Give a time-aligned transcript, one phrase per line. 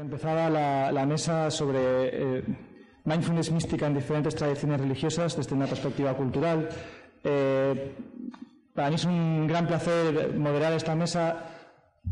[0.00, 2.42] Empezaba la, la mesa sobre eh,
[3.04, 6.68] mindfulness mística en diferentes tradiciones religiosas desde una perspectiva cultural.
[7.24, 7.92] Eh,
[8.74, 11.44] para mí es un gran placer moderar esta mesa,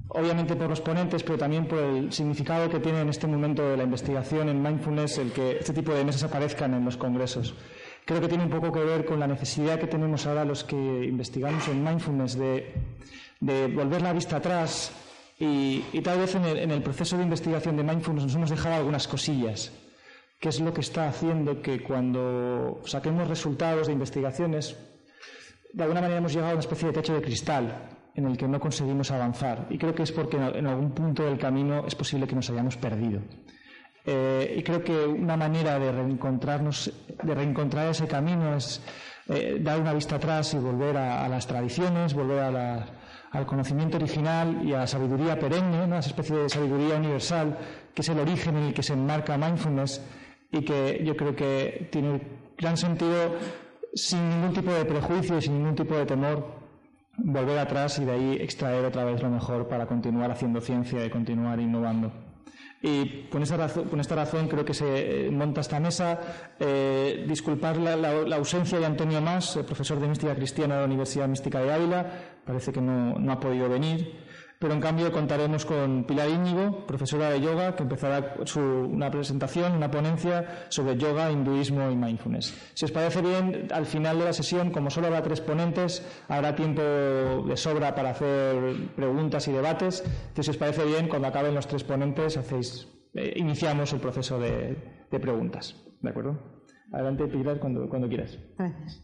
[0.08, 3.76] obviamente por los ponentes, pero también por el significado que tiene en este momento de
[3.76, 7.54] la investigación en mindfulness el que este tipo de mesas aparezcan en los congresos.
[8.04, 10.76] Creo que tiene un poco que ver con la necesidad que tenemos ahora los que
[10.76, 12.74] investigamos en mindfulness de
[13.40, 14.92] volver la vista atrás
[15.38, 19.72] y, tal vez en el, proceso de investigación de mindfulness nos hemos dejado algunas cosillas,
[20.38, 24.76] que es lo que está haciendo que cuando saquemos resultados de investigaciones,
[25.72, 28.46] de alguna manera hemos llegado a una especie de techo de cristal en el que
[28.46, 29.66] no conseguimos avanzar.
[29.70, 32.76] Y creo que es porque en algún punto del camino es posible que nos hayamos
[32.76, 33.20] perdido.
[34.06, 38.80] Eh, y creo que una manera de reencontrarnos, de reencontrar ese camino es
[39.28, 43.03] eh, dar una vista atrás y volver a las tradiciones, volver a las
[43.34, 47.58] al conocimiento original y a la sabiduría perenne, una especie de sabiduría universal,
[47.92, 50.00] que es el origen en el que se enmarca mindfulness
[50.52, 52.22] y que yo creo que tiene
[52.56, 53.34] gran sentido,
[53.92, 56.46] sin ningún tipo de prejuicio y sin ningún tipo de temor,
[57.16, 61.10] volver atrás y de ahí extraer otra vez lo mejor para continuar haciendo ciencia y
[61.10, 62.12] continuar innovando.
[62.86, 66.20] Y con esta razón, creo que se eh, monta esta mesa.
[66.60, 71.60] Eh, disculpar la, ausencia de Antonio Más, profesor de Mística Cristiana de la Universidad Mística
[71.60, 72.12] de Ávila.
[72.44, 74.24] Parece que no, no ha podido venir
[74.64, 79.72] pero en cambio contaremos con Pilar Íñigo, profesora de yoga, que empezará su, una presentación,
[79.72, 82.72] una ponencia sobre yoga, hinduismo y mindfulness.
[82.72, 86.54] Si os parece bien, al final de la sesión, como solo habrá tres ponentes, habrá
[86.54, 90.00] tiempo de sobra para hacer preguntas y debates.
[90.02, 94.38] Entonces, si os parece bien, cuando acaben los tres ponentes, hacéis, eh, iniciamos el proceso
[94.38, 95.76] de, de, preguntas.
[96.00, 96.62] ¿De acuerdo?
[96.90, 98.38] Adelante, Pilar, cuando, cuando quieras.
[98.56, 99.02] Gracias.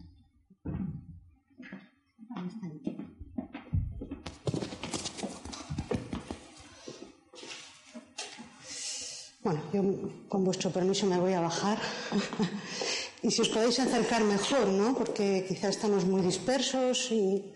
[9.43, 9.83] Bueno, yo
[10.29, 11.79] con vuestro permiso me voy a bajar.
[13.23, 14.95] y si os podéis acercar mejor, ¿no?
[14.95, 17.51] Porque quizá estamos muy dispersos y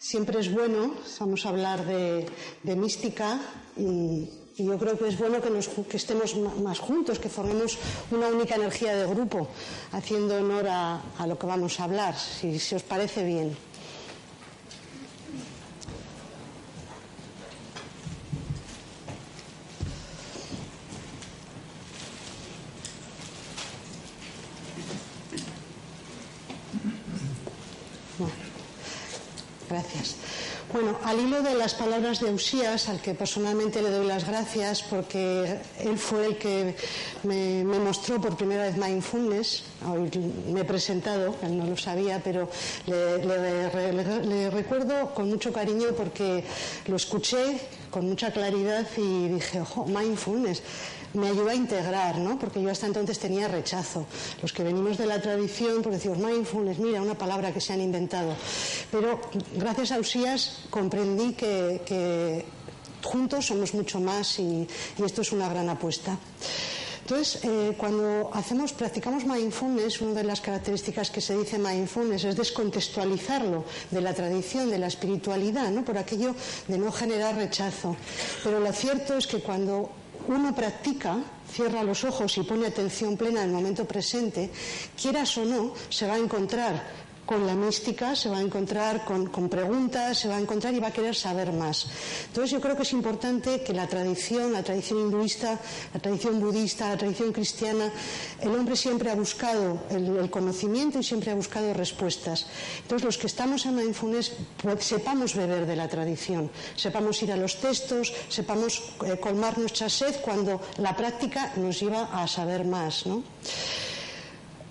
[0.00, 2.26] siempre es bueno, vamos a hablar de,
[2.74, 3.38] mística
[3.76, 7.78] y, yo creo que es bueno que, nos, que, estemos más juntos, que formemos
[8.10, 9.46] una única energía de grupo,
[9.92, 13.56] haciendo honor a, lo que vamos a hablar, si, si os parece bien.
[29.78, 30.16] Gracias.
[30.72, 34.82] Bueno, al hilo de las palabras de Usías, al que personalmente le doy las gracias
[34.82, 36.74] porque él fue el que
[37.22, 40.10] me, mostró por primera vez mindfulness, hoy
[40.52, 42.50] me he presentado, él no lo sabía, pero
[42.86, 46.42] le, recuerdo con mucho cariño porque
[46.88, 50.60] lo escuché con mucha claridad y dije, ojo, mindfulness
[51.14, 52.38] me ayuda a integrar, ¿no?
[52.38, 54.06] Porque yo hasta entonces tenía rechazo.
[54.42, 57.80] Los que venimos de la tradición, porque decimos mindfulness, mira, una palabra que se han
[57.80, 58.34] inventado.
[58.90, 59.20] Pero
[59.54, 62.44] gracias a Usías comprendí que,
[63.02, 64.66] juntos somos mucho más y,
[65.02, 66.18] esto es una gran apuesta.
[67.08, 72.36] Entonces, eh, cuando hacemos, practicamos mindfulness, una de las características que se dice mindfulness es
[72.36, 75.86] descontextualizarlo de la tradición, de la espiritualidad, ¿no?
[75.86, 76.34] por aquello
[76.66, 77.96] de no generar rechazo.
[78.44, 79.90] Pero lo cierto es que cuando
[80.36, 81.16] uno practica,
[81.50, 84.50] cierra los ojos y pone atención plena en el momento presente,
[85.00, 89.28] quieras o no, se va a encontrar con la mística, se va a encontrar con,
[89.50, 91.84] preguntas, se va a encontrar y va a querer saber más.
[92.24, 95.60] Entonces yo creo que es importante que la tradición, la tradición hinduista,
[95.92, 97.92] la tradición budista, la tradición cristiana,
[98.40, 102.46] el hombre siempre ha buscado el, conocimiento y siempre ha buscado respuestas.
[102.80, 107.36] Entonces los que estamos en mindfulness pues, sepamos beber de la tradición, sepamos ir a
[107.36, 113.04] los textos, sepamos eh, colmar nuestra sed cuando la práctica nos lleva a saber más.
[113.04, 113.22] ¿no?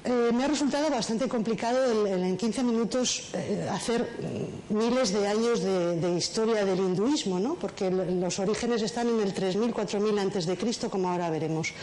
[0.06, 4.08] Eh, me ha resultado bastante complicado en 15 minutos eh, hacer
[4.70, 7.56] miles de años de, historia del hinduismo, ¿no?
[7.56, 11.74] porque los orígenes están en el 3.000, 4.000 antes de Cristo, como ahora veremos.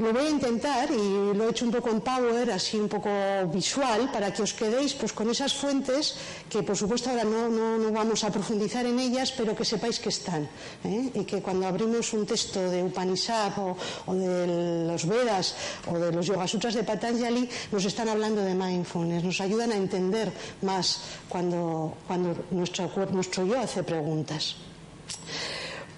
[0.00, 3.10] Lo voy a intentar y lo he hecho un poco en Power, así un poco
[3.52, 6.16] visual, para que os quedéis pues, con esas fuentes
[6.48, 10.08] que por supuesto ahora no, no, vamos a profundizar en ellas, pero que sepáis que
[10.08, 10.48] están.
[10.84, 11.12] ¿eh?
[11.20, 13.76] Y que cuando abrimos un texto de Upanishad o,
[14.14, 15.54] de los Vedas
[15.84, 19.76] o de los Yoga Sutras de Patanjali, nos están hablando de mindfulness, nos ayudan a
[19.76, 20.32] entender
[20.62, 24.56] más cuando, cuando nuestro, nuestro yo hace preguntas.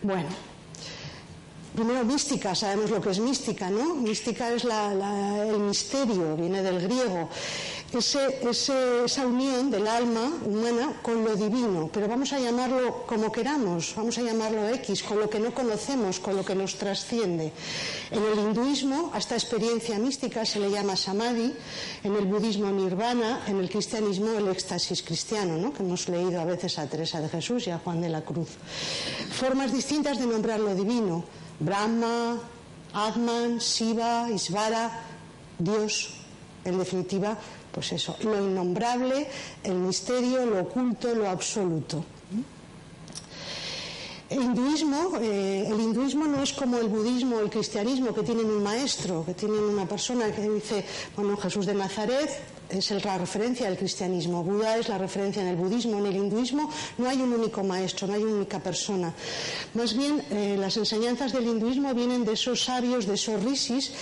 [0.02, 0.51] Bueno,
[1.74, 3.94] Primero, mística, sabemos lo que es mística, ¿no?
[3.94, 7.28] Mística es el misterio, viene del griego
[7.98, 14.16] esa unión del alma humana con lo divino, pero vamos a llamarlo como queramos, vamos
[14.16, 17.52] a llamarlo X, con lo que no conocemos, con lo que nos trasciende.
[18.10, 21.52] En el hinduismo a esta experiencia mística se le llama samadhi,
[22.02, 25.72] en el budismo nirvana, en el cristianismo el éxtasis cristiano, ¿no?
[25.72, 28.48] que hemos leído a veces a Teresa de Jesús y a Juan de la Cruz.
[29.32, 31.24] Formas distintas de nombrar lo divino,
[31.58, 32.38] Brahma,
[32.94, 34.90] Atman, Shiva, Isvara,
[35.58, 36.14] Dios,
[36.64, 37.36] en definitiva,
[37.72, 39.26] pues eso, lo innombrable,
[39.64, 42.04] el misterio, lo oculto, lo absoluto.
[44.32, 48.46] El hinduismo, eh, el hinduismo no es como el budismo o el cristianismo, que tienen
[48.46, 52.30] un maestro, que tienen una persona que dice, bueno, Jesús de Nazaret
[52.70, 56.70] es la referencia del cristianismo, Buda es la referencia en el budismo, en el hinduismo
[56.96, 59.12] no hay un único maestro, no hay una única persona.
[59.74, 63.92] Más bien, eh, las enseñanzas del hinduismo vienen de esos sabios, de esos rishis,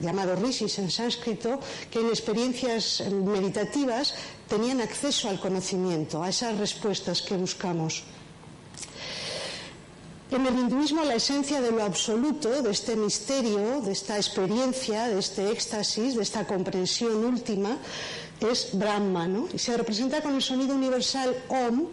[0.00, 1.60] llamados rishis en sánscrito,
[1.90, 4.14] que en experiencias meditativas
[4.48, 8.02] tenían acceso al conocimiento, a esas respuestas que buscamos.
[10.30, 15.18] En el hinduismo la esencia de lo absoluto, de este misterio, de esta experiencia, de
[15.18, 17.76] este éxtasis, de esta comprensión última,
[18.40, 19.46] es Brahma, ¿no?
[19.52, 21.86] Y se representa con el sonido universal Om,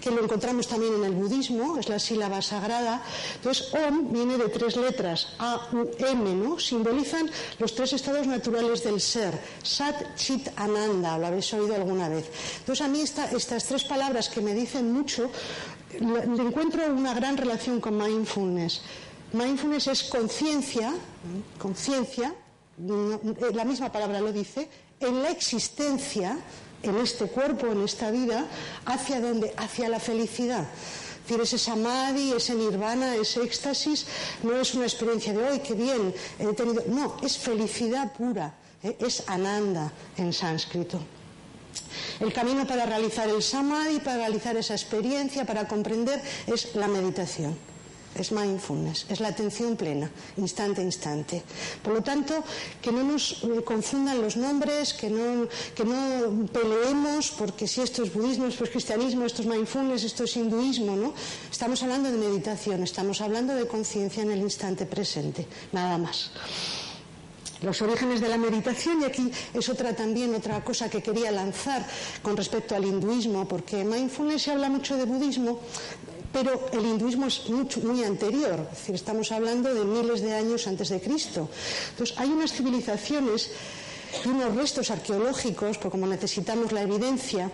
[0.00, 3.02] que lo encontramos también en el budismo, es la sílaba sagrada.
[3.36, 6.58] Entonces, Om viene de tres letras, A, U, M, ¿no?
[6.58, 12.28] Simbolizan los tres estados naturales del ser, Sat, Chit, Ananda, lo habéis oído alguna vez.
[12.58, 15.30] Entonces, a mí estas tres palabras que me dicen mucho
[15.98, 18.82] encuentro una gran relación con mindfulness.
[19.32, 20.94] Mindfulness es conciencia,
[21.58, 22.34] conciencia,
[22.78, 24.68] la misma palabra lo dice,
[25.00, 26.38] en la existencia,
[26.82, 28.46] en este cuerpo, en esta vida,
[28.86, 29.52] hacia dónde?
[29.56, 30.66] Hacia la felicidad.
[31.24, 34.06] Es decir, ese samadhi, ese nirvana, ese éxtasis,
[34.42, 36.84] no es una experiencia de hoy, qué bien, he tenido.
[36.88, 38.96] No, es felicidad pura, ¿eh?
[39.00, 41.00] es ananda en sánscrito.
[42.20, 47.56] El camino para realizar el samadhi, para realizar esa experiencia, para comprender, es la meditación.
[48.14, 51.42] Es mindfulness, es la atención plena, instante a instante.
[51.82, 52.44] Por lo tanto,
[52.80, 58.14] que no nos confundan los nombres, que no, que no peleemos, porque si esto es
[58.14, 61.12] budismo, esto es cristianismo, esto es mindfulness, esto es hinduismo, ¿no?
[61.50, 66.30] Estamos hablando de meditación, estamos hablando de conciencia en el instante presente, nada más
[67.64, 71.84] los orígenes de la meditación y aquí es otra también otra cosa que quería lanzar
[72.22, 75.60] con respecto al hinduismo porque mindfulness se habla mucho de budismo
[76.32, 80.88] pero el hinduismo es muy anterior, es decir, estamos hablando de miles de años antes
[80.88, 81.48] de Cristo.
[81.90, 83.52] Entonces, hay unas civilizaciones
[84.24, 87.52] y unos restos arqueológicos, porque como necesitamos la evidencia,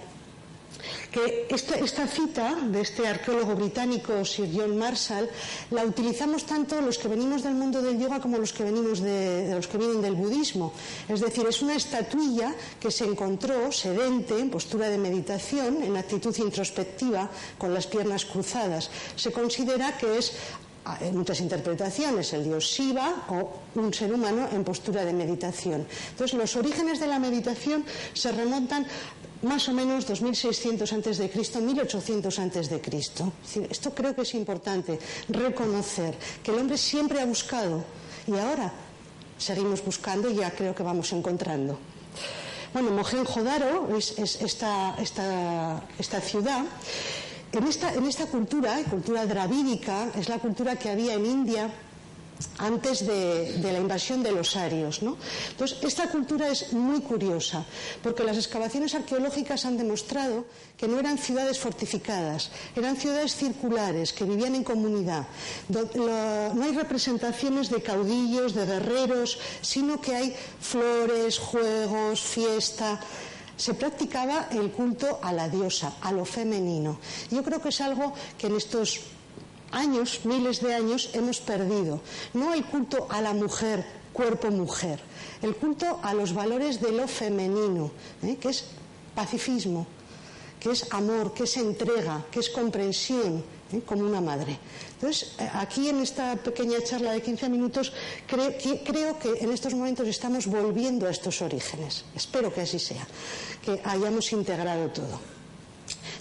[1.11, 5.29] que esta, cita de este arqueólogo británico Sir John Marshall
[5.71, 9.53] la utilizamos tanto los que venimos del mundo del yoga como los que venimos de,
[9.55, 10.73] los que vienen del budismo.
[11.09, 16.37] Es decir, es una estatuilla que se encontró sedente, en postura de meditación, en actitud
[16.39, 18.91] introspectiva, con las piernas cruzadas.
[19.17, 20.33] Se considera que es
[21.01, 25.87] en muchas interpretaciones, el dios Shiva o un ser humano en postura de meditación.
[26.11, 27.85] Entonces, los orígenes de la meditación
[28.15, 28.87] se remontan
[29.43, 33.33] más o menos 2600 antes de Cristo, 1800 antes de Cristo.
[33.71, 34.99] Esto creo que es importante
[35.29, 37.85] reconocer que el hombre siempre ha buscado
[38.27, 38.73] y ahora
[39.39, 41.79] seguimos buscando y ya creo que vamos encontrando.
[42.73, 46.65] Bueno, Mohenjo-Daro es, esta, esta, ciudad.
[47.51, 51.69] En esta, en esta cultura, cultura dravídica, es la cultura que había en India
[52.59, 55.03] antes de, la invasión de los arios.
[55.03, 55.17] ¿no?
[55.51, 57.65] Entonces, esta cultura es muy curiosa,
[58.03, 64.25] porque las excavaciones arqueológicas han demostrado que no eran ciudades fortificadas, eran ciudades circulares, que
[64.25, 65.27] vivían en comunidad.
[65.69, 73.01] No hay representaciones de caudillos, de guerreros, sino que hay flores, juegos, fiesta
[73.61, 76.99] se practicaba el culto a la diosa, a lo femenino.
[77.31, 79.01] Yo creo que es algo que en estos
[79.73, 82.01] años, miles de años, hemos perdido.
[82.35, 85.01] No el culto a la mujer, cuerpo mujer,
[85.43, 87.91] el culto a los valores de lo femenino,
[88.23, 88.37] ¿eh?
[88.41, 88.65] que es
[89.15, 89.87] pacifismo,
[90.59, 93.81] que es amor, que es entrega, que es comprensión, ¿eh?
[93.87, 94.59] como una madre.
[94.95, 97.93] Entonces, eh, aquí en esta pequeña charla de 15 minutos,
[98.27, 102.05] creo que en estos momentos estamos volviendo a estos orígenes.
[102.15, 103.07] Espero que así sea,
[103.65, 105.40] que hayamos integrado todo.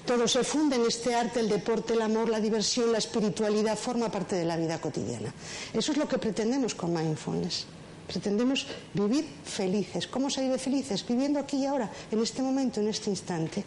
[0.10, 4.10] Todo se funde en este arte, el deporte, el amor, la diversión, la espiritualidad, forma
[4.10, 5.32] parte de la vida cotidiana.
[5.72, 7.68] Eso es lo que pretendemos con mindfulness.
[8.08, 10.08] Pretendemos vivir felices.
[10.08, 11.06] ¿Cómo se vive felices?
[11.08, 13.64] Viviendo aquí y ahora, en este momento, en este instante.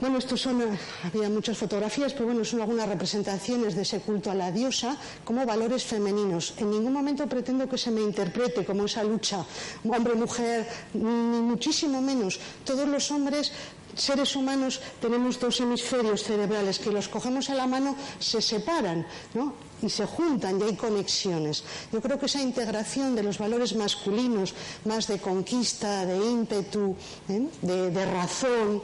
[0.00, 0.60] Bueno, estos son,
[1.04, 5.46] había muchas fotografías, pero bueno, son algunas representaciones de ese culto a la diosa como
[5.46, 6.54] valores femeninos.
[6.58, 9.46] En ningún momento pretendo que se me interprete como esa lucha
[9.84, 12.40] hombre-mujer, ni muchísimo menos.
[12.64, 13.52] Todos los hombres
[13.96, 19.54] seres humanos tenemos dos hemisferios cerebrales que los cogemos a la mano, se separan ¿no?
[19.82, 21.64] y se juntan y hay conexiones.
[21.92, 26.96] Yo creo que esa integración de los valores masculinos, más de conquista, de ímpetu,
[27.28, 27.48] ¿eh?
[27.62, 28.82] de, razón,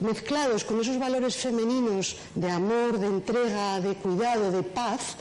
[0.00, 5.16] mezclados con esos valores femeninos de amor, de entrega, de cuidado, de paz,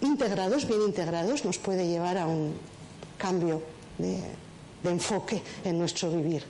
[0.00, 2.54] integrados, bien integrados, nos puede llevar a un
[3.18, 3.62] cambio
[3.98, 6.44] de enfoque en nuestro vivir.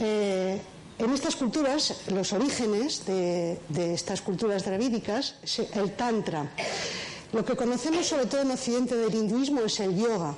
[0.00, 0.58] Eh,
[0.98, 3.58] en estas culturas, los orígenes de,
[3.94, 5.36] estas culturas dravídicas,
[5.74, 6.50] el tantra.
[7.32, 10.34] Lo que conocemos sobre todo en Occidente del hinduismo es el yoga,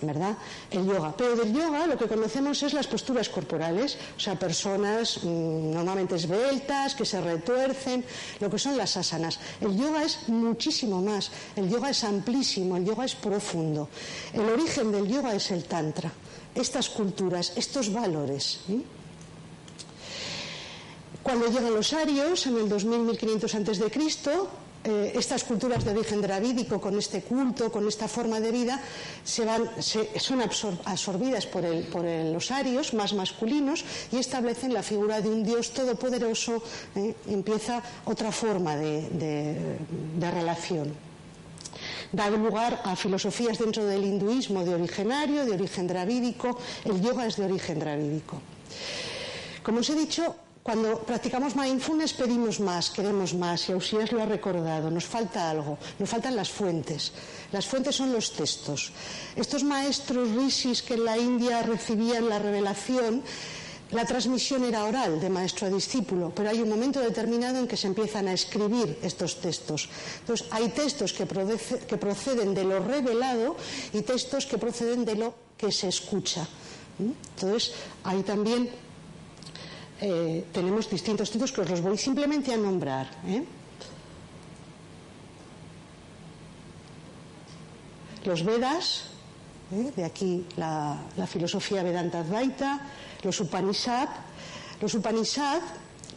[0.00, 0.36] ¿verdad?
[0.70, 1.14] El yoga.
[1.16, 6.16] Pero del yoga lo que conocemos es las posturas corporales, o sea, personas mm, normalmente
[6.16, 8.04] esbeltas, que se retuercen,
[8.40, 9.40] lo que son las asanas.
[9.60, 13.88] El yoga es muchísimo más, el yoga es amplísimo, el yoga es profundo.
[14.32, 16.12] El origen del yoga es el tantra
[16.54, 18.60] estas culturas, estos valores.
[21.22, 26.98] Cuando llegan los arios, en el 2000-1500 a.C., eh, estas culturas de origen dravídico, con
[26.98, 28.80] este culto, con esta forma de vida,
[29.22, 29.46] se
[30.18, 36.64] son absorbidas por, los arios más masculinos y establecen la figura de un dios todopoderoso.
[36.96, 39.78] Eh, empieza otra forma de
[40.18, 41.11] relación
[42.12, 47.36] da lugar a filosofías dentro del hinduismo de originario, de origen dravídico, el yoga es
[47.36, 48.36] de origen dravídico.
[49.64, 54.26] Como os he dicho, cuando practicamos mindfulness pedimos más, queremos más, y Ausías lo ha
[54.26, 57.10] recordado, nos falta algo, nos faltan las fuentes.
[57.50, 58.92] Las fuentes son los textos.
[59.34, 63.24] Estos maestros rishis que en la India recibían la revelación
[63.92, 67.76] la transmisión era oral, de maestro a discípulo, pero hay un momento determinado en que
[67.76, 69.88] se empiezan a escribir estos textos.
[70.20, 73.56] Entonces, hay textos que, proceden de lo revelado
[73.92, 76.48] y textos que proceden de lo que se escucha.
[76.98, 77.72] Entonces,
[78.04, 78.70] ahí también
[80.00, 83.10] eh, tenemos distintos textos que os los voy simplemente a nombrar.
[83.28, 83.44] ¿eh?
[88.24, 89.04] Los Vedas,
[89.70, 89.92] ¿eh?
[89.94, 92.80] de aquí la, la filosofía Vedanta Advaita,
[93.22, 94.08] los Upanishad,
[94.80, 95.60] los Upanishad,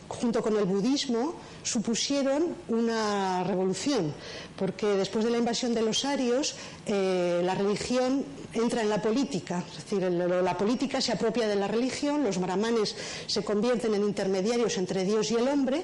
[0.08, 1.36] junto con el budismo,
[1.66, 4.14] supusieron una revolución,
[4.56, 6.56] porque después de la invasión de los arios,
[6.86, 11.68] eh, la religión entra en la política, es decir, la política se apropia de la
[11.68, 12.96] religión, los brahmanes
[13.26, 15.84] se convierten en intermediarios entre Dios y el hombre,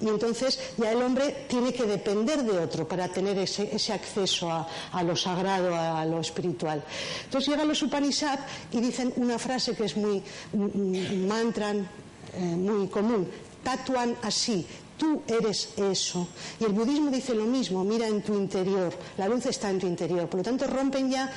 [0.00, 5.02] y entonces ya el hombre tiene que depender de otro para tener ese, acceso a,
[5.02, 6.84] lo sagrado, a, lo espiritual.
[7.24, 8.38] Entonces llegan los Upanishad
[8.70, 10.22] y dicen una frase que es muy
[10.52, 13.26] un, mantra eh, muy común,
[13.62, 16.28] tatuan así, Tú eres eso.
[16.60, 19.86] Y el budismo dice lo mismo, mira en tu interior, la luz está en tu
[19.86, 20.28] interior.
[20.28, 21.32] Por lo tanto, rompen ya,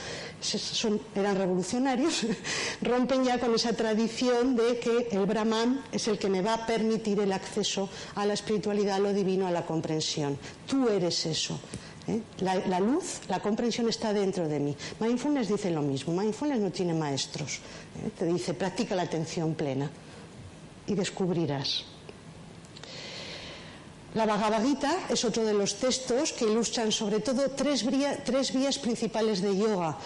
[1.16, 2.26] eran revolucionarios,
[2.82, 6.66] rompen ya con esa tradición de que el Brahman es el que me va a
[6.68, 10.38] permitir el acceso a la espiritualidad, a lo divino, a la comprensión.
[10.68, 11.60] Tú eres eso.
[12.08, 12.22] ¿eh?
[12.40, 14.76] La, luz, la comprensión está dentro de mí.
[15.00, 16.14] Mindfulness dice lo mismo.
[16.14, 17.56] Mindfulness no tiene maestros.
[17.56, 18.12] ¿eh?
[18.18, 19.90] Te dice, practica la atención plena
[20.86, 21.97] y descubrirás.
[24.16, 29.42] La Bhagavad Gita es otro de los textos que ilustran sobre todo tres, vías principales
[29.42, 29.98] de yoga.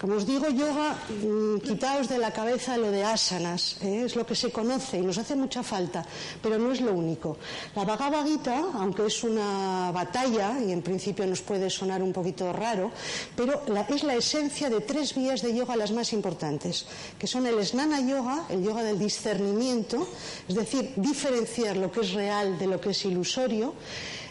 [0.00, 4.04] Como os digo, yoga, mm, quitaos de la cabeza lo de asanas, ¿eh?
[4.06, 6.04] es lo que se conoce y nos hace mucha falta,
[6.42, 7.36] pero no es lo único.
[7.76, 12.52] La Bhagavad Gita, aunque es una batalla y en principio nos puede sonar un poquito
[12.52, 12.90] raro,
[13.36, 13.62] pero
[13.94, 16.86] es la esencia de tres vías de yoga las más importantes,
[17.18, 20.08] que son el Snana Yoga, el yoga del discernimiento,
[20.48, 23.49] es decir, diferenciar lo que es real de lo que es ilusorio,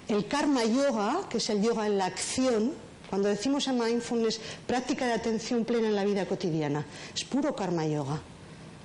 [0.08, 2.74] el karma yoga, que es el yoga en la acción,
[3.10, 7.86] cuando decimos en mindfulness práctica de atención plena en la vida cotidiana, es puro karma
[7.86, 8.20] yoga.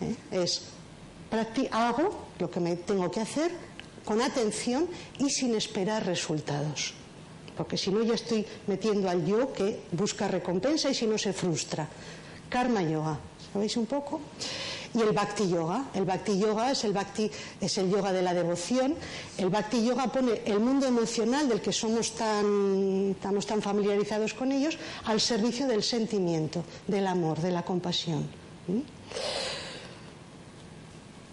[0.01, 0.17] ¿eh?
[0.31, 0.63] Es
[1.71, 3.51] hago lo que me tengo que hacer
[4.05, 4.87] con atención
[5.19, 6.95] y sin esperar resultados.
[7.57, 11.33] Porque si no ya estoy metiendo al yo que busca recompensa y si no se
[11.33, 11.89] frustra.
[12.49, 13.19] Karma yoga,
[13.53, 14.21] ¿sabéis un poco?
[14.95, 15.87] Y el Bhakti Yoga.
[15.95, 18.95] El Bhakti Yoga es el Bhakti, es el yoga de la devoción.
[19.37, 24.53] El Bhakti Yoga pone el mundo emocional del que somos tan, estamos tan familiarizados con
[24.53, 28.27] ellos al servicio del sentimiento, del amor, de la compasión.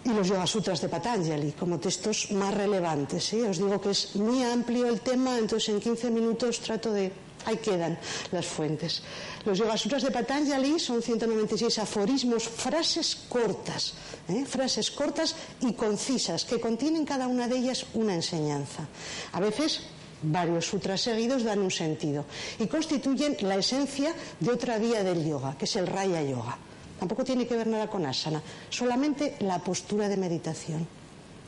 [0.04, 3.32] Y los Yoga Sutras de Patanjali como textos más relevantes.
[3.34, 7.12] Os digo que es muy amplio el tema, entonces en 15 minutos trato de
[7.44, 7.98] Ahí quedan
[8.30, 9.02] las fuentes.
[9.44, 13.94] Los Yoga Sutras de Patanjali son 196 aforismos, frases cortas,
[14.28, 14.44] ¿eh?
[14.46, 18.86] frases cortas y concisas, que contienen cada una de ellas una enseñanza.
[19.32, 19.82] A veces
[20.22, 22.24] varios sutras seguidos dan un sentido
[22.58, 26.56] y constituyen la esencia de otra vía del yoga, que es el Raya Yoga.
[26.98, 30.86] Tampoco tiene que ver nada con asana, solamente la postura de meditación.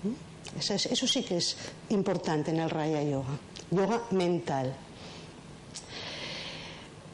[0.03, 0.59] ¿Mm?
[0.59, 1.57] Eso, sí que es
[1.91, 3.39] importante en el Raya Yoga,
[3.71, 4.75] yoga mental.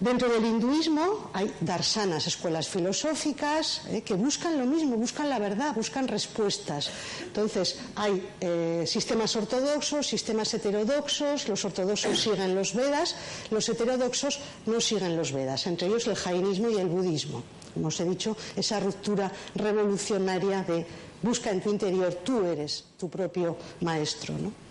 [0.01, 5.75] Dentro del hinduismo hay darsanas, escuelas filosóficas, eh, que buscan lo mismo, buscan la verdad,
[5.75, 6.89] buscan respuestas.
[7.21, 13.15] Entonces, hay eh, sistemas ortodoxos, sistemas heterodoxos, los ortodoxos siguen los Vedas,
[13.51, 17.43] los heterodoxos no siguen los Vedas, entre ellos el jainismo y el budismo.
[17.75, 20.87] Como os he dicho, esa ruptura revolucionaria de
[21.21, 24.33] busca en tu interior, tú eres tu propio maestro.
[24.39, 24.70] ¿no?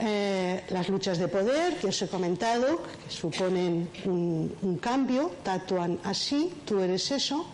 [0.00, 6.54] Eh, las luchas de poder que os he comentado, que suponen un, cambio, tatuan así,
[6.62, 7.46] tú eres eso.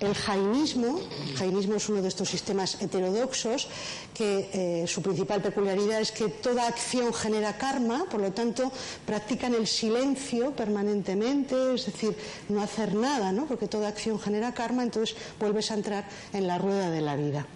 [0.00, 3.68] El jainismo, el jainismo es uno de estos sistemas heterodoxos
[4.14, 8.72] que eh, su principal peculiaridad es que toda acción genera karma, por lo tanto
[9.04, 12.16] practican el silencio permanentemente, es decir,
[12.48, 13.46] no hacer nada, ¿no?
[13.46, 17.46] porque toda acción genera karma, entonces vuelves a entrar en la rueda de la vida,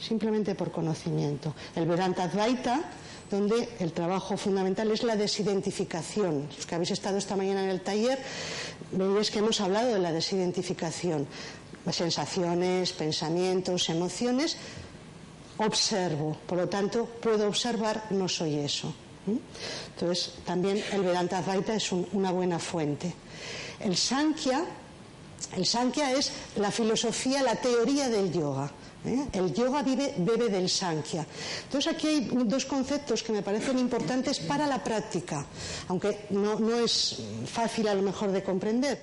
[0.00, 1.54] simplemente por conocimiento.
[1.74, 2.90] El Vedanta Advaita
[3.30, 6.48] donde el trabajo fundamental es la desidentificación.
[6.56, 8.18] Los que habéis estado esta mañana en el taller,
[8.92, 11.26] veréis que hemos hablado de la desidentificación.
[11.90, 14.56] Sensaciones, pensamientos, emociones.
[15.58, 18.92] Observo, por lo tanto, puedo observar, no soy eso.
[19.26, 23.12] Entonces, también el Vedanta Advaita es una buena fuente.
[23.80, 24.64] El Sankhya,
[25.56, 28.70] el Sankhya es la filosofía, la teoría del yoga.
[29.08, 29.28] ¿Eh?
[29.32, 31.26] El yoga vive, bebe del Sankhya.
[31.64, 35.44] Entonces aquí hay dos conceptos que me parecen importantes para la práctica,
[35.88, 39.00] aunque no, es fácil a lo mejor de comprender.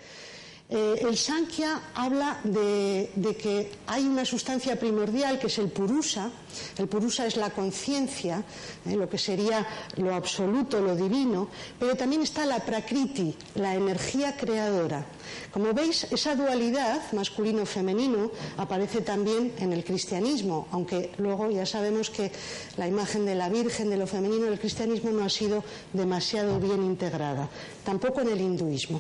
[0.67, 6.31] Eh, el Sankhya habla de, que hay una sustancia primordial que es el purusa.
[6.77, 8.43] El purusa es la conciencia,
[8.84, 8.95] ¿eh?
[8.95, 9.67] lo que sería
[9.98, 15.05] lo absoluto, lo divino, pero también está la prakriti, la energía creadora.
[15.53, 22.31] Como veis, esa dualidad masculino-femenino aparece también en el cristianismo, aunque luego ya sabemos que
[22.77, 25.63] la imagen de la Virgen, de lo femenino del cristianismo no ha sido
[25.94, 27.50] demasiado bien integrada,
[27.83, 28.98] tampoco en el hinduismo.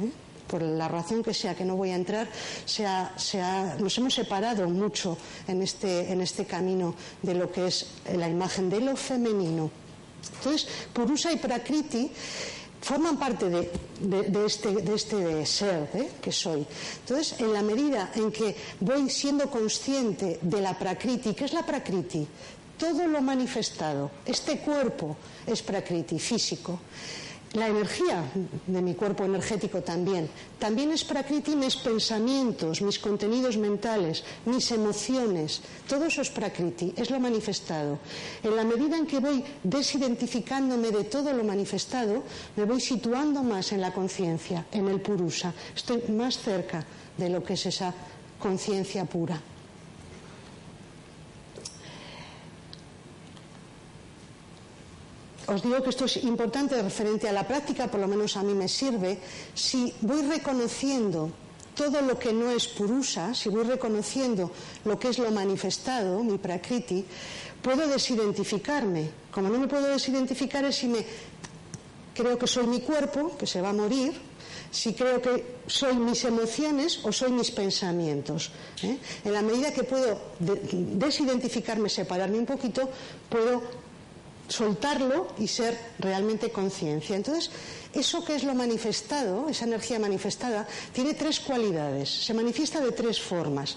[0.00, 0.27] ¿eh?
[0.48, 2.28] Por la razón que sea, que no voy a entrar,
[3.78, 8.70] nos hemos separado mucho en este, en este camino de lo que es la imagen
[8.70, 9.70] de lo femenino.
[10.38, 12.10] Entonces, Purusa y Prakriti
[12.80, 16.10] forman parte de, este, de este, ser ¿eh?
[16.20, 16.66] que soy.
[17.00, 21.64] Entonces, en la medida en que voy siendo consciente de la prakriti, ¿qué es la
[21.66, 22.26] prakriti?
[22.78, 26.78] Todo lo manifestado, este cuerpo es prakriti, físico.
[27.54, 28.24] La energía
[28.66, 30.28] de mi cuerpo energético también.
[30.58, 35.62] También es prakriti mis pensamientos, mis contenidos mentales, mis emociones.
[35.88, 37.98] Todo eso es prakriti, es lo manifestado.
[38.42, 42.22] En la medida en que voy desidentificándome de todo lo manifestado,
[42.54, 45.54] me voy situando más en la conciencia, en el purusa.
[45.74, 46.84] Estoy más cerca
[47.16, 47.94] de lo que es esa
[48.38, 49.40] conciencia pura.
[55.48, 58.52] Os digo que esto es importante referente a la práctica, por lo menos a mí
[58.52, 59.18] me sirve,
[59.54, 61.32] si voy reconociendo
[61.74, 64.50] todo lo que no es purusa, si voy reconociendo
[64.84, 67.04] lo que es lo manifestado, mi prakriti,
[67.62, 69.30] puedo desidentificarme.
[69.30, 71.06] Como no me puedo desidentificar es si me
[72.14, 74.12] creo que soy mi cuerpo, que se va a morir,
[74.70, 78.50] si creo que soy mis emociones o soy mis pensamientos.
[78.82, 78.98] ¿eh?
[79.24, 82.90] En la medida que puedo desidentificarme, separarme un poquito,
[83.30, 83.87] puedo
[84.48, 87.14] soltarlo y ser realmente conciencia.
[87.14, 87.50] Entonces,
[87.92, 93.20] eso que es lo manifestado, esa energía manifestada, tiene tres cualidades, se manifiesta de tres
[93.20, 93.76] formas.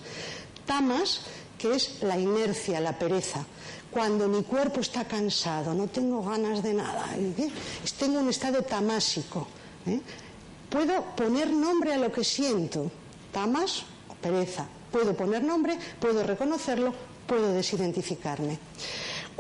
[0.66, 1.22] Tamas,
[1.58, 3.46] que es la inercia, la pereza.
[3.92, 7.52] Cuando mi cuerpo está cansado, no tengo ganas de nada, ¿eh?
[8.00, 9.48] tengo un estado tamásico.
[9.86, 10.00] ¿eh?
[10.70, 12.90] Puedo poner nombre a lo que siento.
[13.34, 13.84] Tamas,
[14.22, 14.66] pereza.
[14.92, 16.94] Puedo poner nombre, puedo reconocerlo,
[17.28, 18.58] puedo desidentificarme.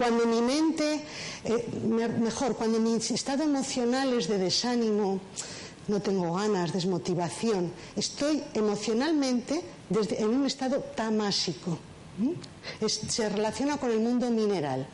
[0.01, 1.05] Cuando mi mente,
[1.45, 1.67] eh,
[2.17, 5.21] mejor, cuando mi estado emocional es de desánimo,
[5.87, 11.77] no tengo ganas, desmotivación, estoy emocionalmente desde, en un estado tamásico.
[12.87, 14.87] se relaciona con el mundo mineral.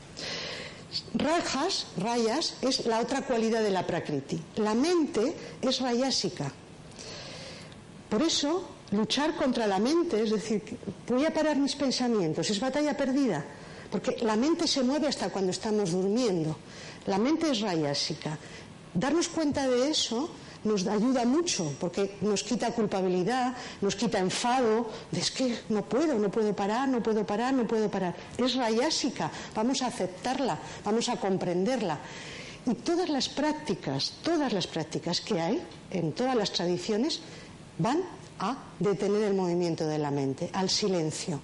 [1.13, 4.37] Rajas, rayas, es la otra cualidad de la prakriti.
[4.57, 6.51] La mente es rayásica.
[8.09, 10.63] Por eso, luchar contra la mente, es decir,
[11.07, 13.45] voy a parar mis pensamientos, es batalla perdida.
[13.91, 16.57] Porque la mente se mueve hasta cuando estamos durmiendo.
[17.05, 18.37] La mente es rayásica.
[18.93, 20.29] darnos cuenta de eso
[20.63, 26.17] nos ayuda mucho porque nos quita culpabilidad, nos quita enfado, de es que no puedo,
[26.19, 28.15] no puedo parar, no puedo parar, no puedo parar.
[28.37, 31.99] Es rayásica, vamos a aceptarla, vamos a comprenderla.
[32.65, 37.21] Y todas las prácticas, todas las prácticas que hay en todas las tradiciones
[37.77, 38.03] van
[38.39, 41.39] a detener el movimiento de la mente, al silencio.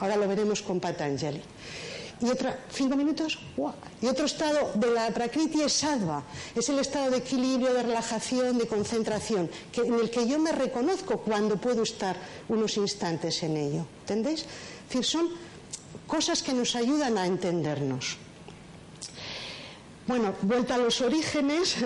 [0.00, 1.42] Ahora lo veremos con Patanjali
[2.20, 3.38] y otra, cinco minutos,
[4.00, 6.22] y otro estado de la prakriti es sattva,
[6.54, 10.52] es el estado de equilibrio, de relajación, de concentración, que, en el que yo me
[10.52, 12.16] reconozco cuando puedo estar
[12.48, 13.86] unos instantes en ello.
[14.00, 14.40] ¿Entendéis?
[14.40, 15.28] Es decir, son
[16.06, 18.16] cosas que nos ayudan a entendernos.
[20.06, 21.76] Bueno, vuelta a los orígenes,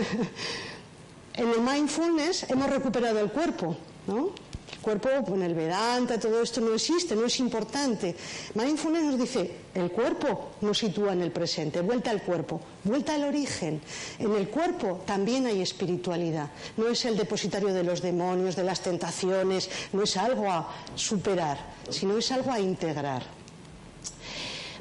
[1.35, 4.48] en el mindfulness hemos recuperado el cuerpo, ¿no?
[4.83, 8.15] Cuerpo, en el Vedanta, todo esto no existe, no es importante.
[8.55, 13.25] Mindfulness nos dice, el cuerpo nos sitúa en el presente, vuelta al cuerpo, vuelta al
[13.25, 13.81] origen.
[14.19, 16.51] En el cuerpo también hay espiritualidad.
[16.77, 21.59] No es el depositario de los demonios, de las tentaciones, no es algo a superar,
[21.91, 23.38] sino es algo a integrar.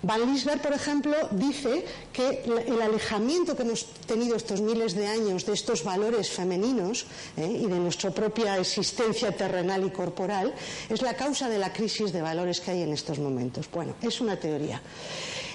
[0.03, 5.45] Van Liesberg, por ejemplo, dice que el alejamiento que hemos tenido estos miles de años
[5.45, 7.05] de estos valores femeninos
[7.35, 7.47] ¿eh?
[7.47, 10.53] y de nuestra propia existencia terrenal y corporal
[10.89, 13.69] es la causa de la crisis de valores que hay en estos momentos.
[13.71, 14.81] Bueno, es una teoría.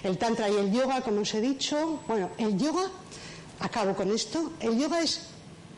[0.02, 2.90] El Tantra y el Yoga, como os he dicho, bueno, el Yoga,
[3.60, 5.31] acabo con esto, el Yoga es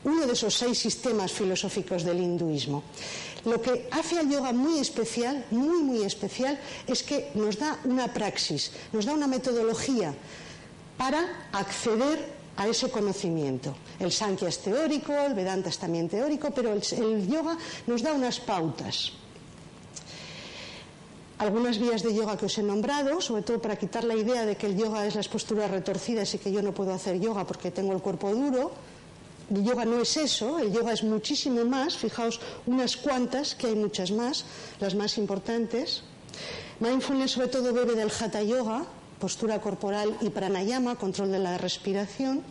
[0.04, 2.82] uno de esos seis sistemas filosóficos del hinduismo.
[3.44, 8.12] Lo que hace al yoga muy especial, muy, muy especial, es que nos da una
[8.12, 10.14] praxis, nos da una metodología
[10.96, 13.74] para acceder a ese conocimiento.
[13.98, 18.12] El Sankhya es teórico, el Vedanta es también teórico, pero el, el yoga nos da
[18.12, 19.12] unas pautas
[21.38, 24.56] algunas vías de yoga que os he nombrado, sobre todo para quitar la idea de
[24.56, 27.70] que el yoga es las posturas retorcidas y que yo no puedo hacer yoga porque
[27.70, 28.70] tengo el cuerpo duro.
[29.50, 33.74] El yoga no es eso, el yoga es muchísimo más, fijaos unas cuantas, que hay
[33.74, 34.44] muchas más,
[34.80, 36.02] las más importantes.
[36.80, 38.84] Mindfulness sobre todo bebe del hatha yoga,
[39.20, 42.42] postura corporal y pranayama, control de la respiración.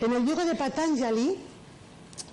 [0.00, 1.36] En el yoga de Patanjali,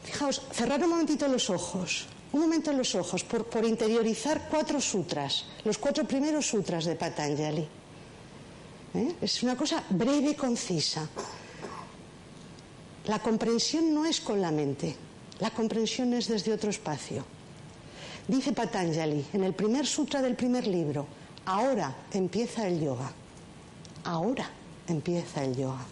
[0.03, 5.77] fijaos, cerrar un momentito los ojos, un momento los ojos, por, interiorizar cuatro sutras, los
[5.77, 7.67] cuatro primeros sutras de Patanjali.
[8.93, 9.15] ¿Eh?
[9.21, 11.07] Es una cosa breve y concisa.
[13.05, 14.95] La comprensión no es con la mente,
[15.39, 17.25] la comprensión es desde otro espacio.
[18.27, 21.07] Dice Patanjali en el primer sutra del primer libro,
[21.45, 23.11] ahora empieza el yoga.
[24.03, 24.49] Ahora
[24.87, 25.85] empieza el yoga.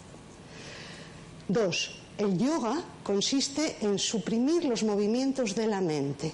[1.48, 6.32] Dos, el yoga consiste en suprimir los movimientos de la mente.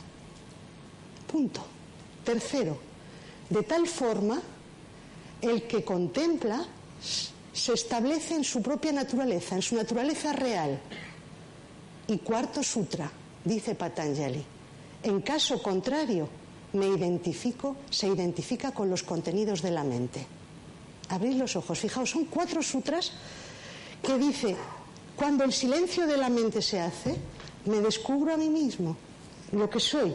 [1.30, 1.64] Punto.
[2.24, 2.76] Tercero,
[3.48, 4.42] de tal forma
[5.40, 6.66] el que contempla
[7.56, 10.78] se establece en su propia naturaleza, en su naturaleza real.
[12.06, 13.10] Y cuarto sutra,
[13.44, 14.44] dice Patanjali,
[15.02, 16.28] en caso contrario,
[16.74, 20.26] me identifico, se identifica con los contenidos de la mente.
[21.08, 23.12] Abrid los ojos, fijaos, son cuatro sutras
[24.02, 24.54] que dice,
[25.16, 27.16] cuando el silencio de la mente se hace,
[27.64, 28.96] me descubro a mí mismo,
[29.52, 30.14] lo que soy.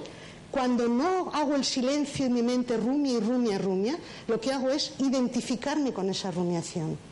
[0.51, 4.69] Cuando no hago el silencio y mi mente rumia y rumia, rumia, lo que hago
[4.69, 7.10] es identificarme con esa rumiación.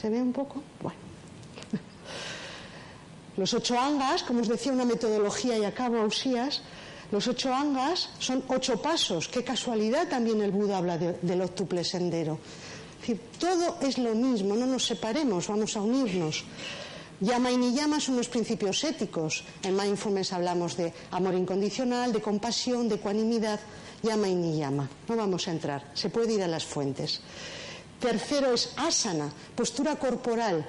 [0.00, 0.62] ¿Se ve un poco?
[0.82, 0.98] Bueno.
[3.36, 6.62] Los ocho angas, como os decía, una metodología y acabo ausías,
[7.10, 9.28] los ocho angas son ocho pasos.
[9.28, 12.38] Qué casualidad también el Buda habla del octuple sendero.
[12.94, 16.44] Es decir, todo es lo mismo, no nos separemos, vamos a unirnos.
[17.20, 19.44] Yama y niyama son los principios éticos.
[19.62, 23.60] En mindfulness hablamos de amor incondicional, de compasión, de ecuanimidad.
[24.02, 24.88] Yama y niyama.
[25.08, 27.20] No vamos a entrar, se puede ir a las fuentes.
[28.04, 30.60] Tercero es asana, postura corporal.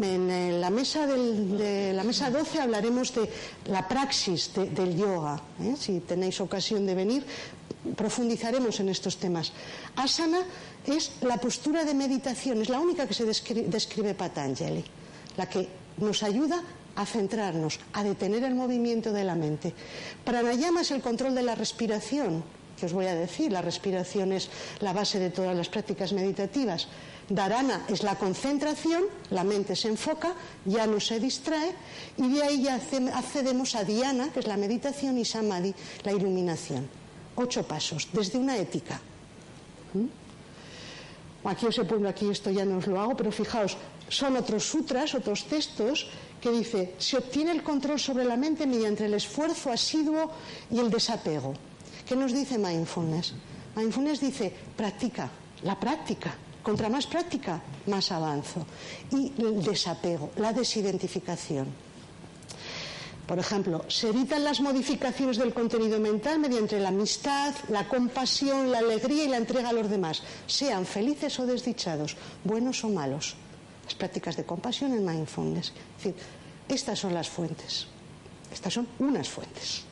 [0.00, 3.28] En la mesa, de la mesa 12 hablaremos de
[3.68, 5.36] la praxis del yoga.
[5.60, 5.76] ¿eh?
[5.76, 7.26] Si tenéis ocasión de venir,
[7.92, 9.52] profundizaremos en estos temas.
[9.96, 10.40] Asana
[10.86, 14.82] es la postura de meditación, es la única que se describe Patanjali,
[15.36, 16.62] la que nos ayuda
[16.96, 19.74] a centrarnos, a detener el movimiento de la mente.
[20.24, 22.42] Pranayama es el control de la respiración
[22.78, 24.48] que os voy a decir, la respiración es
[24.80, 26.88] la base de todas las prácticas meditativas.
[27.28, 30.34] Dharana es la concentración, la mente se enfoca,
[30.64, 31.74] ya no se distrae,
[32.16, 32.78] y de ahí ya
[33.14, 36.88] accedemos a Dhyana, que es la meditación, y Samadhi, la iluminación.
[37.34, 39.00] Ocho pasos, desde una ética.
[39.94, 41.48] ¿Mm?
[41.48, 43.76] Aquí os he puesto, aquí esto ya no os lo hago, pero fijaos,
[44.08, 46.06] son otros sutras, otros textos,
[46.40, 50.30] que dice, se obtiene el control sobre la mente mediante el esfuerzo asiduo
[50.70, 51.54] y el desapego.
[52.06, 53.34] ¿Qué nos dice mindfulness?
[53.74, 55.28] Mindfulness dice, practica,
[55.62, 56.34] la práctica,
[56.66, 58.66] Contra más práctica, más avanzo.
[59.12, 61.68] Y el desapego, la desidentificación.
[63.24, 68.78] Por ejemplo, se evitan las modificaciones del contenido mental mediante la amistad, la compasión, la
[68.78, 73.36] alegría y la entrega a los demás, sean felices o desdichados, buenos o malos.
[73.84, 75.68] Las prácticas de compasión en mindfulness.
[75.68, 76.16] Es decir,
[76.66, 77.86] estas son las fuentes.
[78.52, 79.85] Estas son unas fuentes.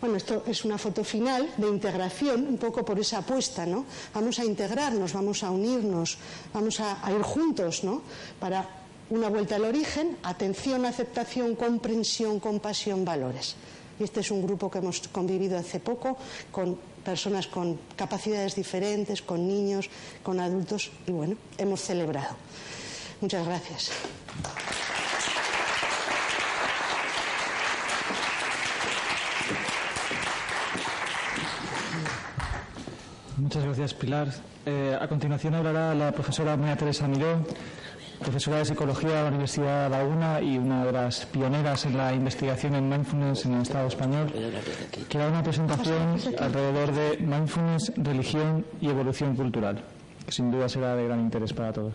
[0.00, 3.84] Bueno, esto es una foto final de integración, un poco por esa apuesta, ¿no?
[4.14, 6.16] Vamos a integrarnos, vamos a unirnos,
[6.54, 8.00] vamos a, ir juntos, ¿no?
[8.40, 8.66] Para
[9.10, 13.56] una vuelta al origen, atención, aceptación, comprensión, compasión, valores.
[13.98, 16.16] Y este es un grupo que hemos convivido hace poco
[16.50, 19.90] con personas con capacidades diferentes, con niños,
[20.22, 22.36] con adultos, y bueno, hemos celebrado.
[23.20, 23.90] Muchas gracias.
[33.40, 34.28] Muchas gracias, Pilar.
[34.66, 37.42] Eh, a continuación hablará la profesora María Teresa Miró,
[38.18, 42.12] profesora de Psicología de la Universidad de Laguna y una de las pioneras en la
[42.12, 44.30] investigación en mindfulness en el Estado español,
[45.08, 49.82] que hará una presentación alrededor de mindfulness, religión y evolución cultural,
[50.26, 51.94] que sin duda será de gran interés para todos.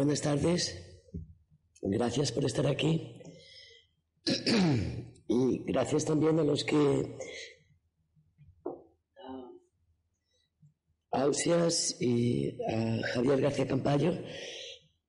[0.00, 0.80] Buenas tardes.
[1.82, 3.20] Gracias por estar aquí.
[5.28, 7.18] Y gracias también a los que
[11.12, 14.12] a Ausias y a Javier García Campayo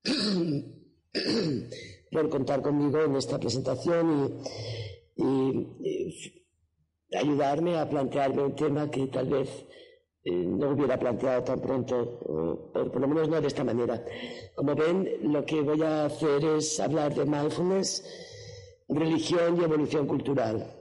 [2.11, 4.43] por contar conmigo en esta presentación
[5.15, 6.35] y,
[7.17, 9.49] ayudarme a plantearme un tema que tal vez
[10.23, 14.03] no hubiera planteado tan pronto, o, por lo menos no de esta manera.
[14.55, 18.03] Como ven, lo que voy a hacer es hablar de mindfulness,
[18.87, 20.77] religión y evolución cultural.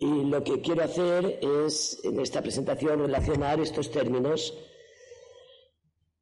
[0.00, 4.54] Y lo que quiero hacer es, en esta presentación, relacionar estos términos.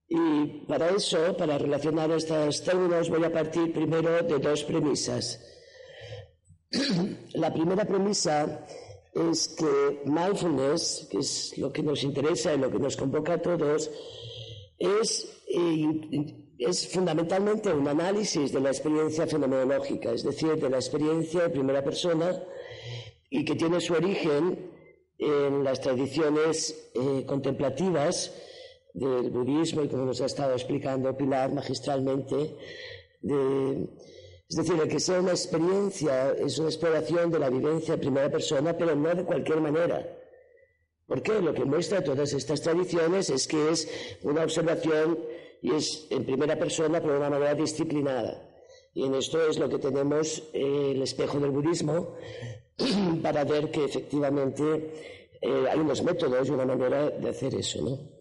[0.08, 5.40] Y para eso, para relacionar estos términos, voy a partir primero de dos premisas.
[7.34, 8.66] La primera premisa
[9.14, 13.42] es que mindfulness, que es lo que nos interesa y lo que nos convoca a
[13.42, 13.90] todos,
[14.78, 16.34] es, eh,
[16.90, 22.42] fundamentalmente un análisis de la experiencia fenomenológica, es decir, de la experiencia de primera persona
[23.30, 24.70] y que tiene su origen
[25.18, 28.32] en las tradiciones eh, contemplativas
[28.94, 32.56] del budismo y como nos ha estado explicando Pilar magistralmente,
[33.22, 33.88] de,
[34.48, 38.30] es decir, el que sea una experiencia es una exploración de la vivencia en primera
[38.30, 40.06] persona, pero no de cualquier manera.
[41.06, 43.88] Porque lo que muestra todas estas tradiciones es que es
[44.22, 45.18] una observación
[45.62, 48.50] y es en primera persona, pero de una manera disciplinada.
[48.92, 52.14] Y en esto es lo que tenemos eh, el espejo del budismo
[53.22, 57.82] para ver que efectivamente eh, hay unos métodos y una manera de hacer eso.
[57.82, 58.13] ¿no?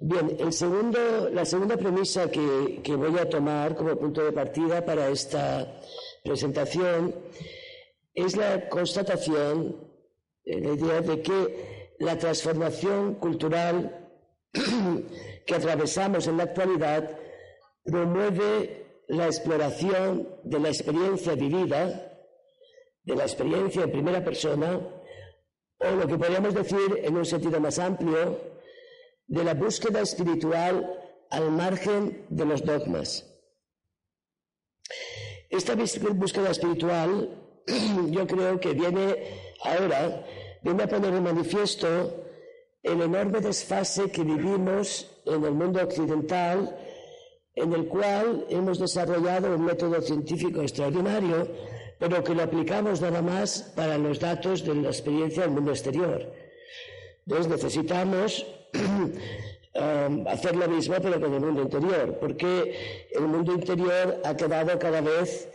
[0.00, 4.84] Bien, el segundo, la segunda premisa que, que, voy a tomar como punto de partida
[4.84, 5.80] para esta
[6.22, 7.14] presentación
[8.14, 9.76] es la constatación,
[10.44, 14.08] eh, la idea de que la transformación cultural
[15.46, 17.18] que atravesamos en la actualidad
[17.84, 22.20] promueve la exploración de la experiencia vivida,
[23.02, 24.78] de la experiencia en primera persona,
[25.78, 28.57] o lo que podríamos decir en un sentido más amplio,
[29.28, 30.74] de la búsqueda espiritual
[31.30, 33.24] al margen de los dogmas.
[35.50, 37.28] Esta búsqueda espiritual
[38.10, 39.04] yo creo que viene
[39.62, 40.24] ahora,
[40.62, 42.24] viene a poner en manifiesto
[42.82, 46.76] el enorme desfase que vivimos en el mundo occidental,
[47.54, 51.48] en el cual hemos desarrollado un método científico extraordinario,
[51.98, 56.32] pero que lo aplicamos nada más para los datos de la experiencia del mundo exterior.
[57.26, 58.46] Entonces necesitamos
[60.28, 65.00] hacer lo mismo pero con el mundo interior, porque el mundo interior ha quedado cada
[65.00, 65.48] vez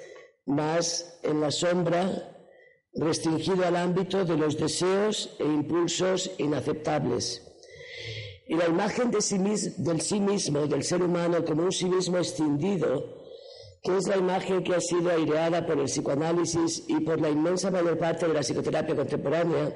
[0.45, 2.29] más en la sombra,
[2.93, 7.41] restringido al ámbito de los deseos e impulsos inaceptables.
[8.47, 12.17] Y la imagen de sí del sí mismo, del ser humano como un sí mismo
[12.17, 13.23] extendido,
[13.81, 17.71] que es la imagen que ha sido aireada por el psicoanálisis y por la inmensa
[17.71, 19.73] mayor parte de la psicoterapia contemporánea,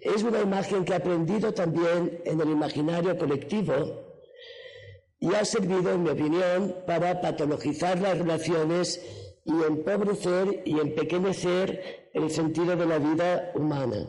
[0.00, 3.74] es una imagen que ha aprendido también en el imaginario colectivo
[5.20, 9.00] y ha servido, en mi opinión, para patologizar las relaciones
[9.44, 14.06] y empobrecer y empequeñecer el sentido de la vida humana.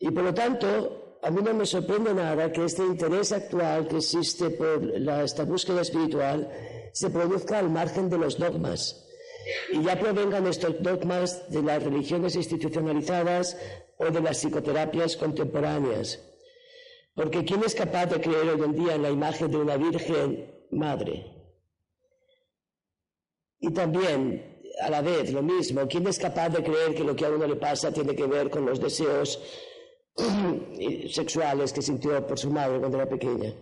[0.00, 3.98] Y por lo tanto, a mí no me sorprende nada que este interés actual que
[3.98, 4.82] existe por
[5.22, 6.50] esta búsqueda espiritual
[6.92, 9.07] se produzca al margen de los dogmas
[9.72, 13.56] y ya provengan estos dogmas de las religiones institucionalizadas
[13.98, 16.22] o de las psicoterapias contemporáneas.
[17.14, 20.66] Porque ¿quién es capaz de creer hoy en día en la imagen de una Virgen
[20.70, 21.34] Madre?
[23.60, 27.26] Y también, a la vez, lo mismo, ¿quién es capaz de creer que lo que
[27.26, 29.42] a uno le pasa tiene que ver con los deseos
[31.10, 33.52] sexuales que sintió por su madre cuando era pequeña?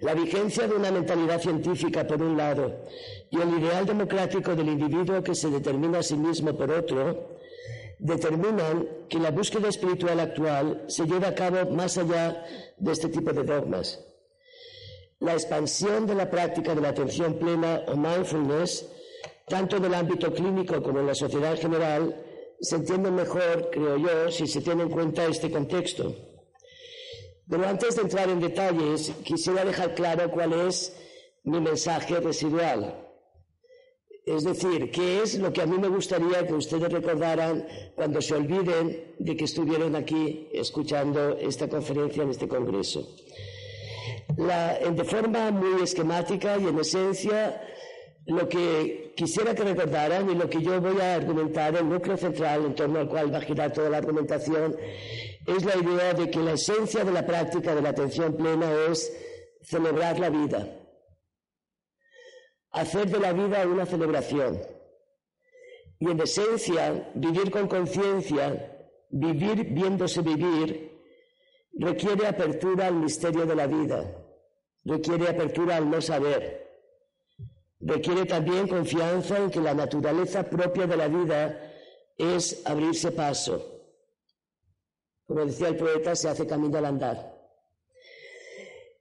[0.00, 2.86] La vigencia de una mentalidad científica por un lado
[3.30, 7.38] y el ideal democrático del individuo que se determina a sí mismo por otro
[8.00, 12.44] determinan que la búsqueda espiritual actual se lleva a cabo más allá
[12.76, 14.02] de este tipo de dogmas.
[15.20, 18.86] La expansión de la práctica de la atención plena o mindfulness,
[19.46, 22.16] tanto en el ámbito clínico como en la sociedad en general,
[22.58, 26.14] se entiende mejor, creo yo, si se tiene en cuenta este contexto.
[27.48, 30.96] Pero antes de entrar en detalles, quisiera dejar claro cuál es
[31.44, 33.09] mi mensaje residual.
[34.26, 38.34] Es decir, ¿qué es lo que a mí me gustaría que ustedes recordaran cuando se
[38.34, 43.08] olviden de que estuvieron aquí escuchando esta conferencia en este congreso?
[44.36, 47.60] de forma muy esquemática y en esencia,
[48.26, 52.64] lo que quisiera que recordaran y lo que yo voy a argumentar, el núcleo central
[52.64, 54.76] en torno al cual va a girar toda la argumentación,
[55.46, 59.12] es la idea de que la esencia de la práctica de la atención plena es
[59.62, 60.79] celebrar la vida
[62.70, 64.60] hacer de la vida una celebración.
[65.98, 68.78] Y en esencia, vivir con conciencia,
[69.10, 70.98] vivir viéndose vivir,
[71.74, 74.10] requiere apertura al misterio de la vida,
[74.84, 76.68] requiere apertura al no saber,
[77.80, 81.72] requiere también confianza en que la naturaleza propia de la vida
[82.16, 83.80] es abrirse paso.
[85.26, 87.39] Como decía el poeta, se hace camino al andar.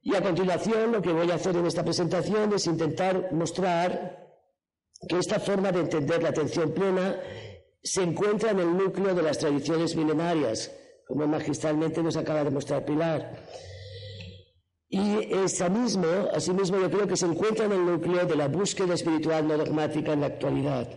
[0.09, 4.27] Y a continuación lo que voy a hacer en esta presentación es intentar mostrar
[5.07, 7.21] que esta forma de entender la atención plena
[7.83, 10.71] se encuentra en el núcleo de las tradiciones milenarias,
[11.07, 13.45] como magistralmente nos acaba de mostrar Pilar.
[14.89, 18.95] Y esa mismo, asimismo, yo creo que se encuentra en el núcleo de la búsqueda
[18.95, 20.87] espiritual no dogmática en la actualidad.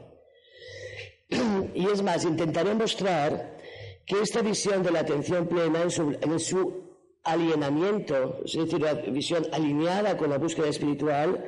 [1.75, 3.59] Y es más, intentaré mostrar
[4.07, 6.92] que esta visión de la atención plena en su
[7.25, 11.45] alienamiento, es decir, la visión alineada con la búsqueda espiritual,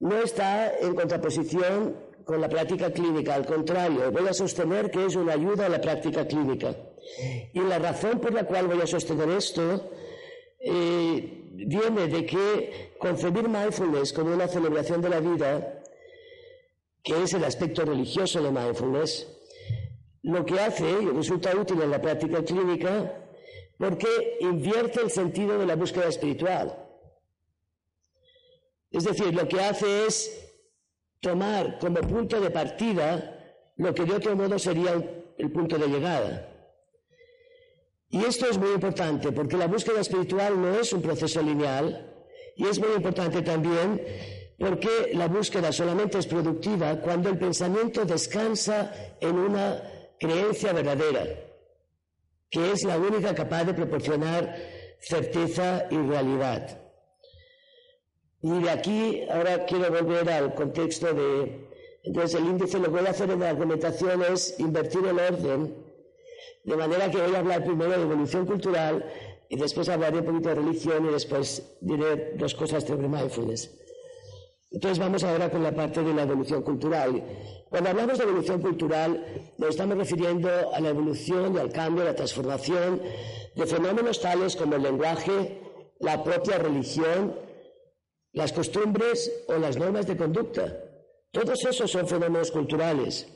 [0.00, 5.16] no está en contraposición con la práctica clínica, al contrario, voy a sostener que es
[5.16, 6.76] una ayuda a la práctica clínica.
[7.54, 9.90] Y la razón por la cual voy a sostener esto
[10.60, 15.82] eh, viene de que concebir mindfulness como una celebración de la vida,
[17.02, 19.26] que es el aspecto religioso de mindfulness,
[20.22, 23.27] lo que hace y resulta útil en la práctica clínica
[23.78, 26.76] porque invierte el sentido de la búsqueda espiritual.
[28.90, 30.50] Es decir, lo que hace es
[31.20, 33.34] tomar como punto de partida
[33.76, 34.92] lo que de otro modo sería
[35.38, 36.52] el punto de llegada.
[38.10, 42.66] Y esto es muy importante porque la búsqueda espiritual no es un proceso lineal y
[42.66, 44.02] es muy importante también
[44.58, 49.80] porque la búsqueda solamente es productiva cuando el pensamiento descansa en una
[50.18, 51.47] creencia verdadera
[52.50, 54.56] que es la única capaz de proporcionar
[55.00, 56.80] certeza y realidad.
[58.42, 61.68] Y de aquí ahora quiero volver al contexto de...
[62.04, 65.74] Entonces el índice lo que voy a hacer en la argumentación es invertir el orden,
[66.64, 69.04] de manera que voy a hablar primero de evolución cultural
[69.48, 73.70] y después hablaré un poquito de religión y después diré dos cosas sobre mindfulness.
[74.70, 77.22] Entonces vamos ahora con la parte de la evolución cultural.
[77.70, 82.06] Cuando hablamos de evolución cultural, nos estamos refiriendo a la evolución y al cambio, a
[82.06, 83.00] la transformación
[83.54, 85.60] de fenómenos tales como el lenguaje,
[86.00, 87.34] la propia religión,
[88.32, 90.84] las costumbres o las normas de conducta.
[91.32, 93.26] Todos esos son fenómenos culturales.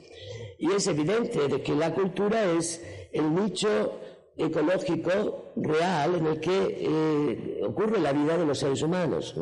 [0.59, 2.81] Y es evidente de que la cultura es
[3.13, 3.99] el nicho
[4.37, 9.35] ecológico real en el que eh, ocurre la vida de los seres humanos.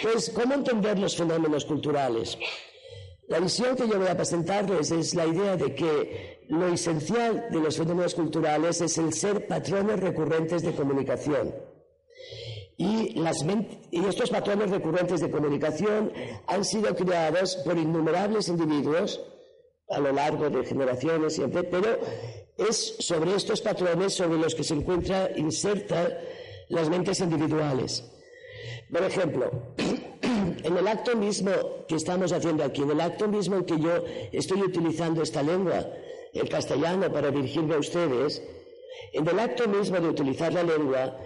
[0.00, 2.38] Pues, ¿cómo entender los fenómenos culturales?
[3.26, 7.58] La visión que yo voy a presentarles es la idea de que lo esencial de
[7.58, 11.54] los fenómenos culturales es el ser patrones recurrentes de comunicación.
[12.76, 13.20] Y,
[13.90, 16.12] estos patrones recurrentes de comunicación
[16.46, 19.20] han sido creados por innumerables individuos
[19.88, 21.98] a lo largo de generaciones siempre, pero
[22.56, 26.18] es sobre estos patrones sobre los que se encuentra inserta
[26.68, 28.04] las mentes individuales.
[28.90, 29.50] Por ejemplo,
[30.64, 31.50] en el acto mismo
[31.86, 35.86] que estamos haciendo aquí, en el acto mismo en que yo estoy utilizando esta lengua,
[36.32, 38.42] el castellano, para dirigirme a ustedes,
[39.12, 41.16] en el acto mismo de utilizar la lengua,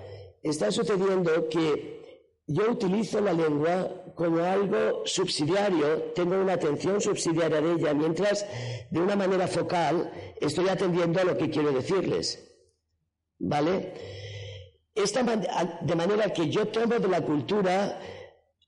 [0.42, 2.02] está sucediendo que
[2.46, 8.46] yo utilizo la lengua como algo subsidiario, tengo una atención subsidiaria de ella, mientras
[8.90, 12.48] de una manera focal estoy atendiendo a lo que quiero decirles.
[13.38, 14.21] ¿Vale?
[14.94, 17.98] De manera que yo tomo de la cultura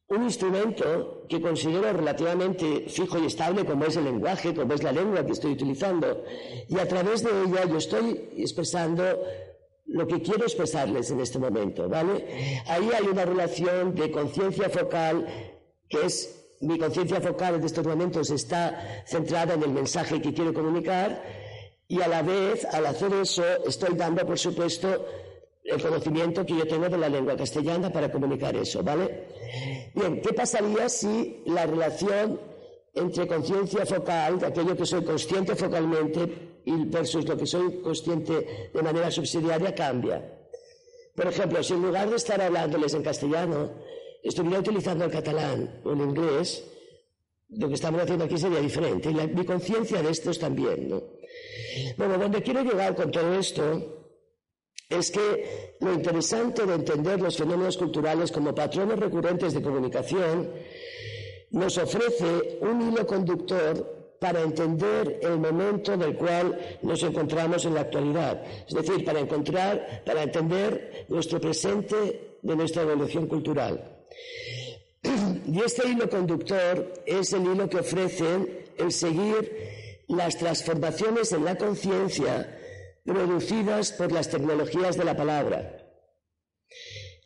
[0.08, 4.92] un instrumento que considero relativamente fijo y estable como es el lenguaje, como es la
[4.92, 6.24] lengua que estoy utilizando,
[6.68, 9.02] y a través de ella yo estoy expresando
[9.86, 12.62] lo que quiero expresarles en este momento, ¿vale?
[12.66, 15.26] Ahí hay una relación de conciencia focal
[15.88, 20.54] que es mi conciencia focal en estos momentos está centrada en el mensaje que quiero
[20.54, 21.22] comunicar
[21.88, 25.04] y a la vez, al hacer eso, estoy dando, por supuesto,
[25.64, 29.28] el conocimiento que yo tengo de la lengua castellana para comunicar eso, ¿vale?
[29.94, 32.38] Bien, ¿qué pasaría si la relación
[32.92, 38.70] entre conciencia focal, de aquello que soy consciente focalmente, y versus lo que soy consciente
[38.72, 40.22] de manera subsidiaria, cambia?
[41.16, 43.70] Por ejemplo, si en lugar de estar hablándoles en castellano,
[44.22, 46.64] estuviera utilizando el catalán o el inglés,
[47.48, 49.10] lo que estamos haciendo aquí sería diferente.
[49.10, 51.02] Y mi conciencia de esto es también, ¿no?
[51.96, 54.03] Bueno, donde quiero llegar con todo esto
[54.88, 60.50] es que lo interesante de entender los fenómenos culturales como patrones recurrentes de comunicación
[61.50, 67.74] nos ofrece un hilo conductor para entender el momento en el cual nos encontramos en
[67.74, 74.06] la actualidad, es decir, para encontrar, para entender nuestro presente de nuestra evolución cultural.
[75.46, 79.52] Y este hilo conductor es el hilo que ofrece el seguir
[80.08, 82.63] las transformaciones en la conciencia
[83.04, 85.78] producidas por las tecnologías de la palabra.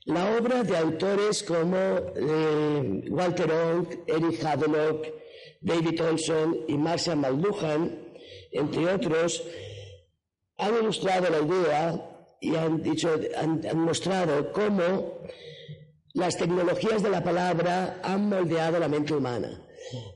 [0.05, 5.07] La obra de autores como eh, Walter Ong, Eric Havelock,
[5.61, 8.09] David Olson y Marshall McLuhan,
[8.53, 9.43] entre otros,
[10.57, 12.83] han ilustrado la idea y han,
[13.71, 15.19] han mostrado cómo
[16.15, 19.63] las tecnologías de la palabra han moldeado la mente humana.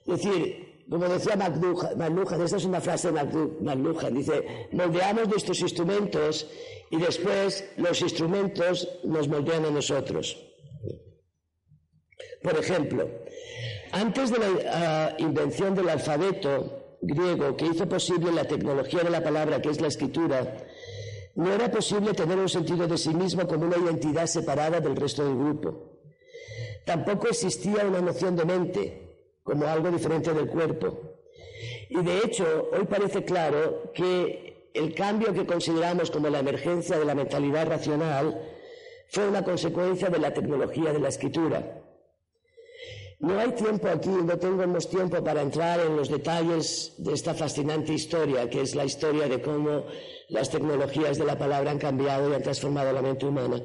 [0.06, 3.22] Es decir, como decía McLuhan, esta es una frase de
[3.60, 6.46] McLuhan, dice, moldeamos nuestros instrumentos
[6.90, 10.38] y después los instrumentos nos moldean a nosotros.
[12.42, 13.08] Por ejemplo,
[13.92, 19.22] antes de la ah, invención del alfabeto griego que hizo posible la tecnología de la
[19.22, 20.56] palabra, que es la escritura,
[21.34, 25.24] no era posible tener un sentido de sí mismo como una identidad separada del resto
[25.24, 25.92] del grupo.
[26.84, 29.11] Tampoco existía una noción de mente,
[29.42, 31.18] como algo diferente del cuerpo.
[31.88, 37.04] Y de hecho, hoy parece claro que el cambio que consideramos como la emergencia de
[37.04, 38.40] la mentalidad racional
[39.08, 41.82] fue una consecuencia de la tecnología de la escritura.
[43.18, 47.92] No hay tiempo aquí, no tenemos tiempo para entrar en los detalles de esta fascinante
[47.92, 49.84] historia, que es la historia de cómo
[50.28, 53.62] las tecnologías de la palabra han cambiado y han transformado la mente humana.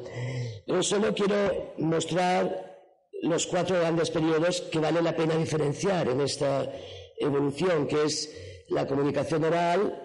[0.65, 2.76] Pero solo quiero mostrar
[3.23, 6.71] los cuatro grandes periodos que vale la pena diferenciar en esta
[7.19, 8.35] evolución, que es
[8.69, 10.03] la comunicación oral,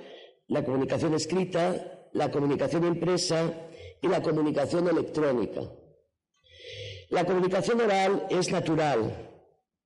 [0.49, 3.53] la comunicación escrita, la comunicación impresa
[4.01, 5.63] y la comunicación electrónica.
[7.11, 9.31] La comunicación oral es natural,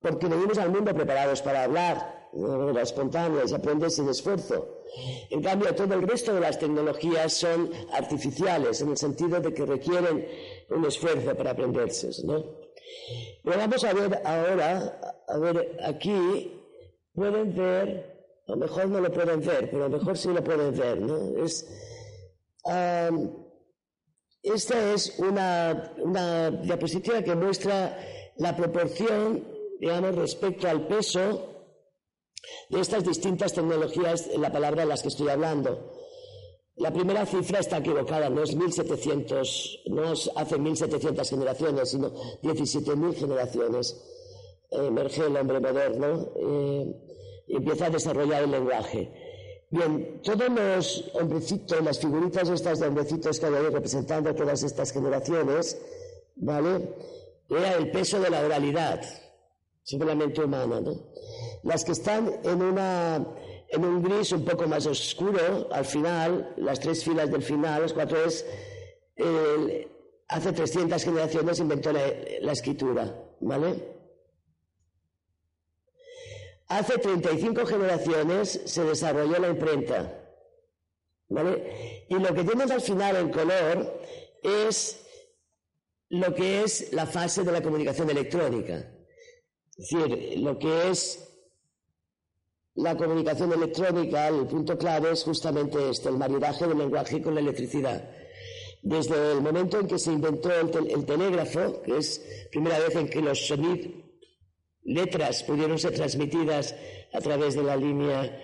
[0.00, 4.82] porque venimos al mundo preparados para hablar, la espontánea, se aprende sin esfuerzo.
[5.30, 9.64] En cambio, todo el resto de las tecnologías son artificiales, en el sentido de que
[9.64, 10.26] requieren
[10.70, 12.10] un esfuerzo para aprenderse.
[12.24, 12.65] ¿no?
[13.42, 16.52] Pero vamos a ver ahora, a ver aquí,
[17.14, 18.16] pueden ver,
[18.46, 21.00] a lo mejor no lo pueden ver, pero a lo mejor sí lo pueden ver,
[21.00, 21.44] ¿no?
[21.44, 21.66] Es,
[24.42, 27.98] esta es una, una diapositiva que muestra
[28.36, 29.46] la proporción,
[29.80, 31.56] digamos, respecto al peso
[32.68, 35.95] de estas distintas tecnologías, la palabra de las que estoy hablando.
[36.76, 42.12] La primera cifra está equivocada, no es 1700, no es hace 1700 generaciones, sino
[42.42, 43.96] 17.000 generaciones.
[44.70, 46.96] Emerge el hombre moderno eh,
[47.46, 49.10] y empieza a desarrollar el lenguaje.
[49.70, 54.92] Bien, todos los hombrecitos, las figuritas estas de hombrecitos que hay ahí representando todas estas
[54.92, 55.80] generaciones,
[56.36, 56.94] ¿vale?
[57.48, 59.00] Era el peso de la oralidad,
[59.82, 60.94] simplemente humana, ¿no?
[61.62, 63.26] Las que están en una
[63.68, 67.92] en un gris un poco más oscuro al final, las tres filas del final, los
[67.92, 68.44] cuatro es,
[70.28, 73.96] hace 300 generaciones inventó la, escritura, ¿vale?
[76.68, 80.22] Hace 35 generaciones se desarrolló la imprenta.
[81.28, 82.06] ¿Vale?
[82.08, 84.00] Y lo que tenemos al final en color
[84.42, 85.04] es
[86.08, 88.92] lo que es la fase de la comunicación electrónica.
[89.76, 91.35] Es decir, lo que es
[92.76, 97.40] la comunicación electrónica, el punto clave es justamente este, el maridaje del lenguaje con la
[97.40, 98.08] electricidad.
[98.82, 103.08] Desde el momento en que se inventó el, telégrafo, que es la primera vez en
[103.08, 103.88] que los sonidos,
[104.84, 106.74] letras pudieron ser transmitidas
[107.12, 108.40] a través de la línea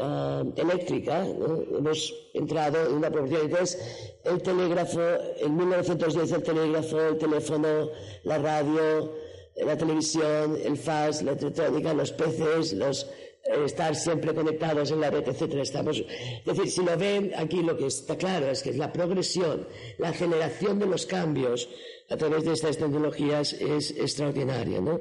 [0.00, 3.42] ah, eléctrica, hemos entrado en una proporción.
[3.42, 5.00] Entonces, el telégrafo,
[5.38, 7.90] en 1910 el telégrafo, el teléfono,
[8.24, 9.12] la radio,
[9.56, 13.06] la televisión, el fax, la electrónica, los peces, los
[13.44, 15.62] estar siempre conectados en la red, etcétera.
[15.62, 19.66] Estamos, es decir, si lo ven aquí, lo que está claro es que la progresión,
[19.98, 21.68] la aceleración de los cambios
[22.08, 25.00] a través de estas tecnologías es extraordinaria, ¿no?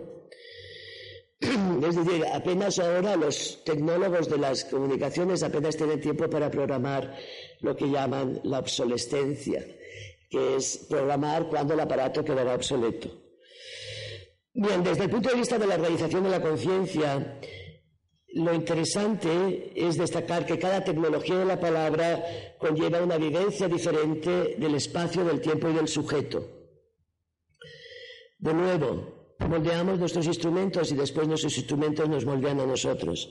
[1.88, 7.18] Es decir, apenas ahora los tecnólogos de las comunicaciones apenas tienen tiempo para programar
[7.60, 9.66] lo que llaman la obsolescencia,
[10.30, 13.10] que es programar cuando el aparato quedará obsoleto.
[14.54, 17.39] Bien, desde el punto de vista de la realización de la conciencia,
[18.34, 22.25] lo interesante es destacar que cada tecnología de la palabra
[22.57, 26.43] conlleva una vivencia diferente del espacio, del tiempo y del sujeto.
[28.39, 33.29] De nuevo, moldeamos nuestros instrumentos y después nuestros instrumentos nos moldean a nosotros.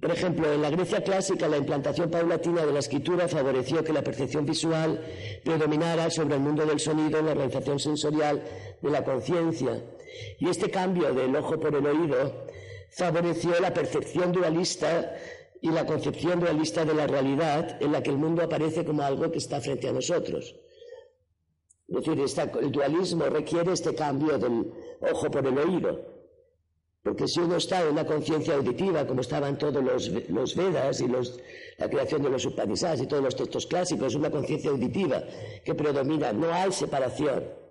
[0.00, 4.02] Por ejemplo, en la Grecia clásica la implantación paulatina de la escritura favoreció que la
[4.02, 4.98] percepción visual
[5.44, 8.42] predominara sobre el mundo del sonido en la realización sensorial
[8.80, 9.84] de la conciencia.
[10.40, 12.46] Y este cambio del ojo por el oído
[12.92, 15.16] favoreció la percepción dualista
[15.60, 19.30] y la concepción dualista de la realidad en la que el mundo aparece como algo
[19.30, 20.54] que está frente a nosotros.
[21.88, 26.12] Es el dualismo requiere este cambio del ojo por el oído.
[27.02, 31.88] Porque si uno está en una conciencia auditiva, como estaban todos los, Vedas y la
[31.88, 35.22] creación de los Upanishads y todos los textos clásicos, una conciencia auditiva
[35.64, 37.61] que predomina, no hay separación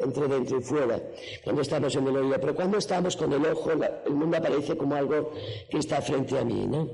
[0.00, 1.00] entre dentro y fuera,
[1.44, 4.94] cuando estamos en el oído, pero cuando estamos con el ojo, el mundo aparece como
[4.94, 5.32] algo
[5.68, 6.88] que está frente a mí, ¿no?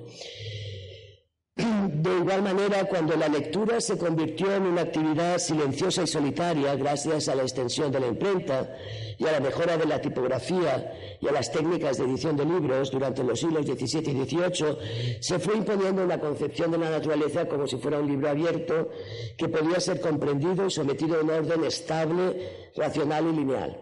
[1.56, 7.28] De igual manera, cuando la lectura se convirtió en una actividad silenciosa y solitaria, gracias
[7.28, 8.76] a la extensión de la imprenta
[9.18, 12.90] y a la mejora de la tipografía y a las técnicas de edición de libros
[12.90, 17.66] durante los siglos XVII y XVIII, se fue imponiendo una concepción de la naturaleza como
[17.66, 18.90] si fuera un libro abierto
[19.36, 23.80] que podía ser comprendido y sometido a un orden estable, racional y lineal.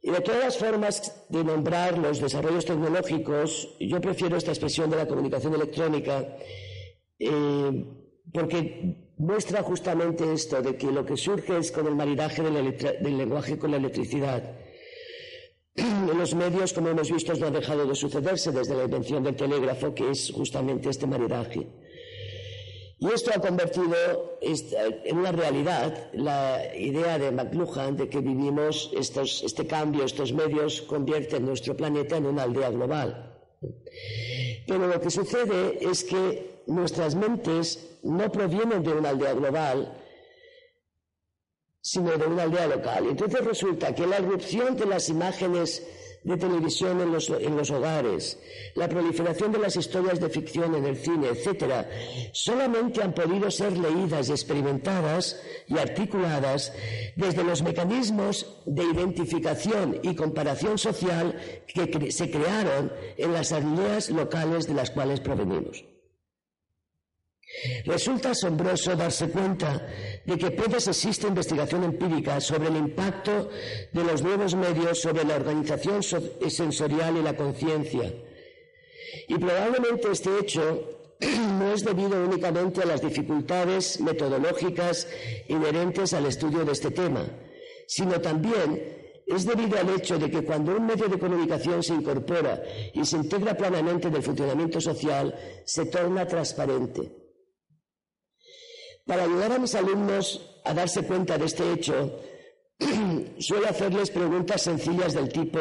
[0.00, 4.96] Y de todas las formas de nombrar los desarrollos tecnológicos, yo prefiero esta expresión de
[4.96, 6.36] la comunicación electrónica
[7.18, 7.84] eh,
[8.32, 13.58] porque muestra justamente esto, de que lo que surge es con el maridaje del lenguaje
[13.58, 14.42] con la electricidad.
[15.74, 19.36] En los medios, como hemos visto, no ha dejado de sucederse desde la invención del
[19.36, 21.68] telégrafo, que es justamente este maridaje.
[23.00, 23.94] Y esto ha convertido
[24.40, 31.46] en una realidad la idea de McLuhan de que vivimos este cambio, estos medios convierten
[31.46, 33.38] nuestro planeta en una aldea global.
[34.68, 39.96] Pero lo que sucede es que nuestras mentes no provienen de una aldea global,
[41.80, 43.06] sino de una aldea local.
[43.08, 45.82] Entonces resulta que la erupción de las imágenes
[46.28, 48.38] de televisión en los, hogares,
[48.74, 51.86] la proliferación de las historias de ficción en el cine, etc.,
[52.32, 56.72] solamente han podido ser leídas y experimentadas y articuladas
[57.16, 61.34] desde los mecanismos de identificación y comparación social
[61.66, 65.84] que se crearon en las aldeas locales de las cuales provenimos.
[67.84, 69.86] Resulta asombroso darse cuenta
[70.24, 73.50] de que apenas existe investigación empírica sobre el impacto
[73.92, 78.12] de los nuevos medios sobre la organización sensorial y la conciencia.
[79.28, 85.08] Y probablemente este hecho no es debido únicamente a las dificultades metodológicas
[85.48, 87.24] inherentes al estudio de este tema,
[87.86, 88.96] sino también
[89.26, 92.62] es debido al hecho de que cuando un medio de comunicación se incorpora
[92.94, 95.34] y se integra plenamente en el funcionamiento social,
[95.64, 97.27] se torna transparente.
[99.08, 102.20] Para ayudar a mis alumnos a darse cuenta de este hecho,
[103.38, 105.60] suelo hacerles preguntas sencillas del tipo,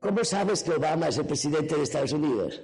[0.00, 2.62] ¿cómo sabes que Obama es el presidente de Estados Unidos?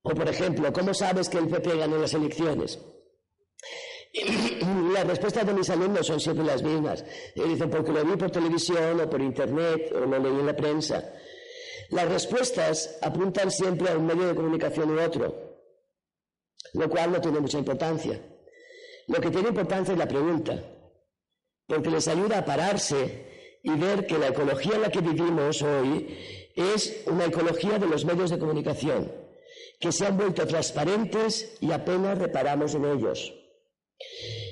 [0.00, 2.78] O, por ejemplo, ¿cómo sabes que el PP ganó las elecciones?
[4.94, 7.04] Las respuestas de mis alumnos son siempre las mismas.
[7.36, 11.12] dicen, porque lo vi por televisión o por internet o lo leí en la prensa.
[11.90, 15.58] Las respuestas apuntan siempre a un medio de comunicación u otro,
[16.74, 18.20] lo cual no tiene mucha importancia.
[19.08, 20.62] Lo que tiene importancia es la pregunta.
[21.66, 26.18] porque les ayuda a pararse y ver que la ecología en la que vivimos hoy
[26.56, 29.12] es una ecología de los medios de comunicación,
[29.78, 33.32] que se han vuelto transparentes y apenas reparamos en ellos.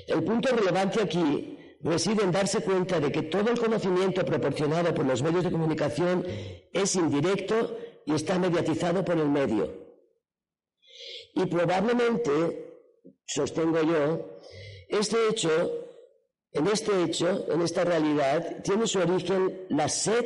[0.07, 5.05] El punto relevante aquí reside en darse cuenta de que todo el conocimiento proporcionado por
[5.05, 6.25] los medios de comunicación
[6.73, 9.89] es indirecto y está mediatizado por el medio.
[11.35, 12.81] Y probablemente,
[13.25, 14.39] sostengo yo,
[14.87, 15.87] este hecho,
[16.51, 20.25] en este hecho, en esta realidad, tiene su origen la sed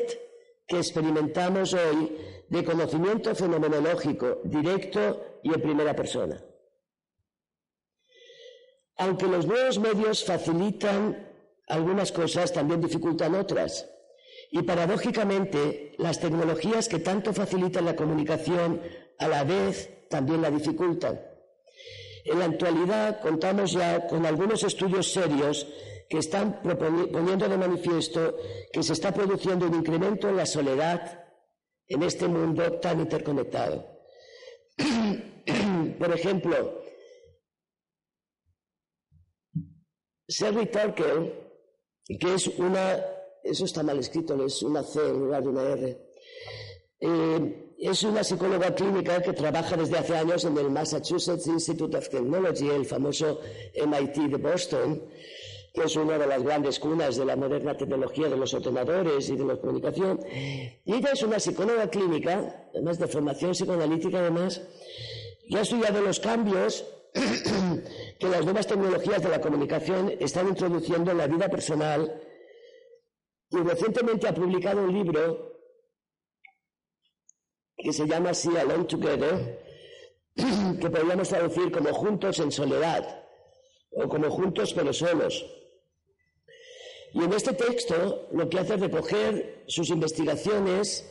[0.66, 6.42] que experimentamos hoy de conocimiento fenomenológico directo y en primera persona.
[8.98, 11.33] Aunque los nuevos medios facilitan
[11.74, 13.90] algunas cosas, también dificultan otras.
[14.52, 18.82] Y paradójicamente, las tecnologías que tanto facilitan la comunicación
[19.18, 21.20] a la vez también la dificultan.
[22.26, 25.68] En la actualidad contamos ya con algunos estudios serios
[26.10, 28.38] que están poniendo de manifiesto
[28.72, 31.26] que se está produciendo un incremento en la soledad
[31.88, 33.86] en este mundo tan interconectado.
[36.00, 36.84] Por ejemplo,
[40.28, 41.43] Sherry Turkle,
[42.08, 43.04] que es una,
[43.44, 46.02] eso está mal escrito, es una C en lugar de una R,
[47.00, 52.08] eh, es una psicóloga clínica que trabaja desde hace años en el Massachusetts Institute of
[52.08, 53.42] Technology, el famoso
[53.76, 55.04] MIT de Boston,
[55.74, 59.36] que es una de las grandes cunas de la moderna tecnología de los ordenadores y
[59.36, 60.20] de la comunicación.
[60.86, 64.62] Y ella es una psicóloga clínica, además de formación psicoanalítica además,
[65.46, 71.18] y ha estudiado los cambios que las nuevas tecnologías de la comunicación están introduciendo en
[71.18, 72.22] la vida personal
[73.50, 75.54] y recientemente ha publicado un libro
[77.78, 79.64] que se llama así Alone Together,
[80.36, 83.26] que podríamos traducir como juntos en soledad
[83.92, 85.46] o como juntos pero solos.
[87.14, 91.08] Y en este texto lo que hace es recoger sus investigaciones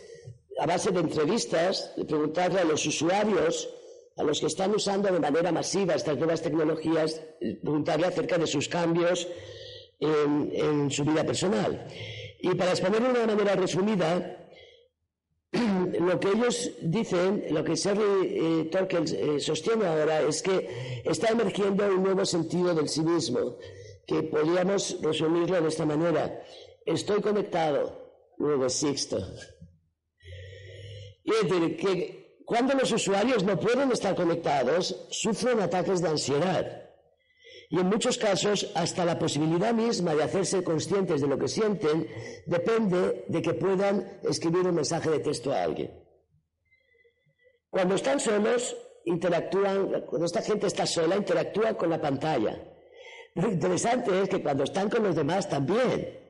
[0.59, 3.68] a base de entrevistas, de preguntarle a los usuarios,
[4.16, 7.20] a los que están usando de manera masiva estas nuevas tecnologías,
[7.62, 9.28] preguntarle acerca de sus cambios
[9.98, 11.86] en, su vida personal.
[12.40, 14.48] Y para exponerlo de una manera resumida,
[15.52, 21.86] lo que ellos dicen, lo que Sherry eh, eh, sostiene ahora es que está emergiendo
[21.86, 23.56] un nuevo sentido del sí mismo,
[24.06, 26.42] que podríamos resumirlo de esta manera.
[26.84, 28.66] Estoy conectado, luego.
[31.24, 32.22] Y es decir, que
[32.53, 36.82] cuando los usuarios no pueden estar conectados, sufren ataques de ansiedad
[37.70, 42.07] y en muchos casos hasta la posibilidad misma de hacerse conscientes de lo que sienten
[42.44, 45.98] depende de que puedan escribir un mensaje de texto a alguien.
[47.70, 48.76] Cuando están solos,
[49.07, 52.62] interactúan, cuando esta gente está sola, interactúa con la pantalla.
[53.34, 56.20] Lo interesante es que cuando están con los demás también.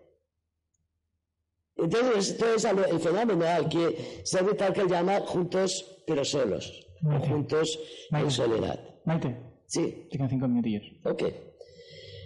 [1.74, 7.18] Entonces, esto es el fenómeno al que se tal que llama juntos pero solos, o
[7.18, 7.78] juntos
[8.10, 8.80] en soledad.
[9.66, 10.06] Sí.
[10.10, 10.84] Tengo cinco minutillos.
[11.04, 11.22] Ok.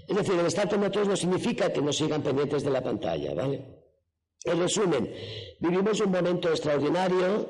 [0.09, 3.65] Es decir, el estar todos no significa que nos sigan pendientes de la pantalla, ¿vale?
[4.45, 5.13] En resumen,
[5.59, 7.49] vivimos un momento extraordinario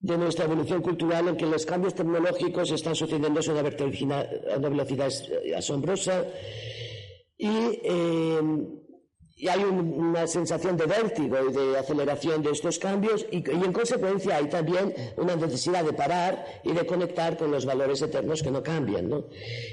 [0.00, 5.10] de nuestra evolución cultural en que los cambios tecnológicos están sucediendo a una velocidad
[5.56, 6.24] asombrosa
[7.36, 7.48] y
[7.82, 8.40] eh,
[9.38, 14.36] y hay una sensación de vértigo y de aceleración de estos cambios y, en consecuencia
[14.36, 18.64] hay también una necesidad de parar y de conectar con los valores eternos que no
[18.64, 19.08] cambian.
[19.08, 19.26] ¿no?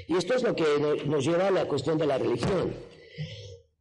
[0.06, 0.64] Y esto es lo que
[1.06, 2.74] nos lleva a la cuestión de la religión.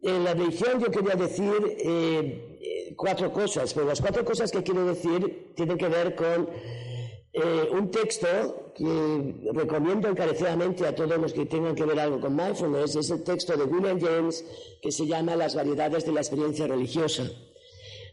[0.02, 4.86] En la religión yo quería decir eh, cuatro cosas, pero las cuatro cosas que quiero
[4.86, 6.50] decir tienen que ver con
[7.38, 12.34] eh, un texto que recomiendo encarecidamente a todos los que tengan que ver algo con
[12.34, 14.46] mindfulness, es el texto de William James
[14.82, 17.30] que se llama Las variedades de la experiencia religiosa.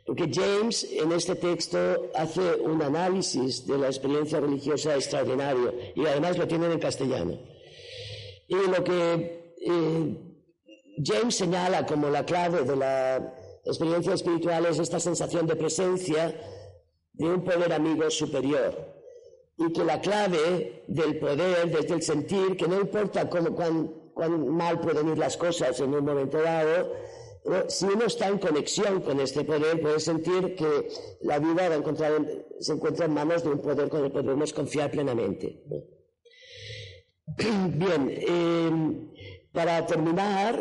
[0.04, 1.78] Porque James en este texto
[2.16, 7.38] hace un análisis de la experiencia religiosa extraordinario y además lo tiene en castellano.
[8.48, 10.16] Y lo que eh,
[11.00, 16.34] James señala como la clave de la experiencia espiritual es esta sensación de presencia
[17.12, 19.01] de un poder amigo superior
[19.56, 24.80] y que la clave del poder, desde el sentir, que no importa cómo, cuán, mal
[24.80, 26.92] pueden ir las cosas en un momento dado,
[27.68, 30.88] si uno está en conexión con este poder, puede sentir que
[31.22, 32.12] la vida va a encontrar,
[32.60, 35.62] se encuentra en manos de un poder con el que podemos confiar plenamente.
[37.36, 39.12] Bien, em,
[39.52, 40.54] para terminar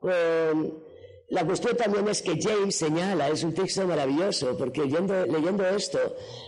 [0.00, 0.87] con
[1.30, 5.98] la cuestión también es que James señala, es un texto maravilloso, porque leyendo, esto,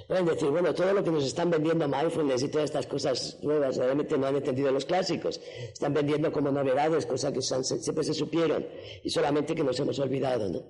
[0.09, 3.77] pueden decir, bueno, todo lo que nos están vendiendo mindfulness y todas estas cosas nuevas,
[3.77, 5.39] realmente no han entendido los clásicos.
[5.71, 8.67] Están vendiendo como novedades, cosas que siempre se supieron
[9.05, 10.49] y solamente que nos hemos olvidado.
[10.49, 10.63] ¿no?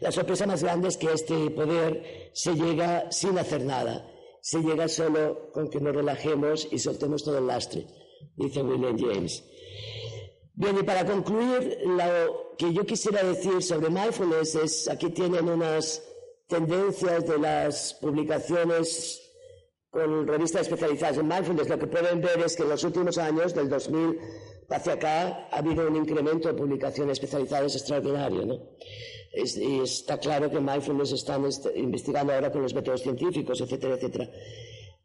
[0.00, 4.06] La sorpresa más grande es que este poder se llega sin hacer nada.
[4.42, 7.86] Se llega solo con que nos relajemos y soltemos todo el lastre,
[8.36, 9.42] dice William James.
[10.58, 16.02] Bien, y para concluir, lo que yo quisiera decir sobre mindfulness es, aquí tienen unas
[16.46, 19.22] tendencias de las publicaciones
[19.90, 21.68] con revistas especializadas en mindfulness.
[21.68, 24.18] Lo que pueden ver es que en los últimos años, del 2000
[24.70, 28.46] hacia acá, ha habido un incremento de publicaciones especializadas extraordinario.
[28.46, 28.60] ¿no?
[29.36, 31.44] y está claro que mindfulness están
[31.74, 34.30] investigando ahora con los métodos científicos, etcétera, etcétera.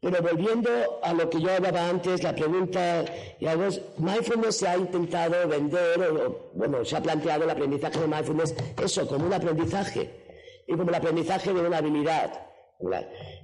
[0.02, 0.68] Pero volviendo
[1.00, 3.04] a lo que yo hablaba antes, la pregunta,
[3.38, 8.52] digamos, mindfulness se ha intentado vender, o, bueno, se ha planteado el aprendizaje de mindfulness,
[8.82, 10.10] eso, como un aprendizaje,
[10.66, 12.48] y como el aprendizaje de una habilidad.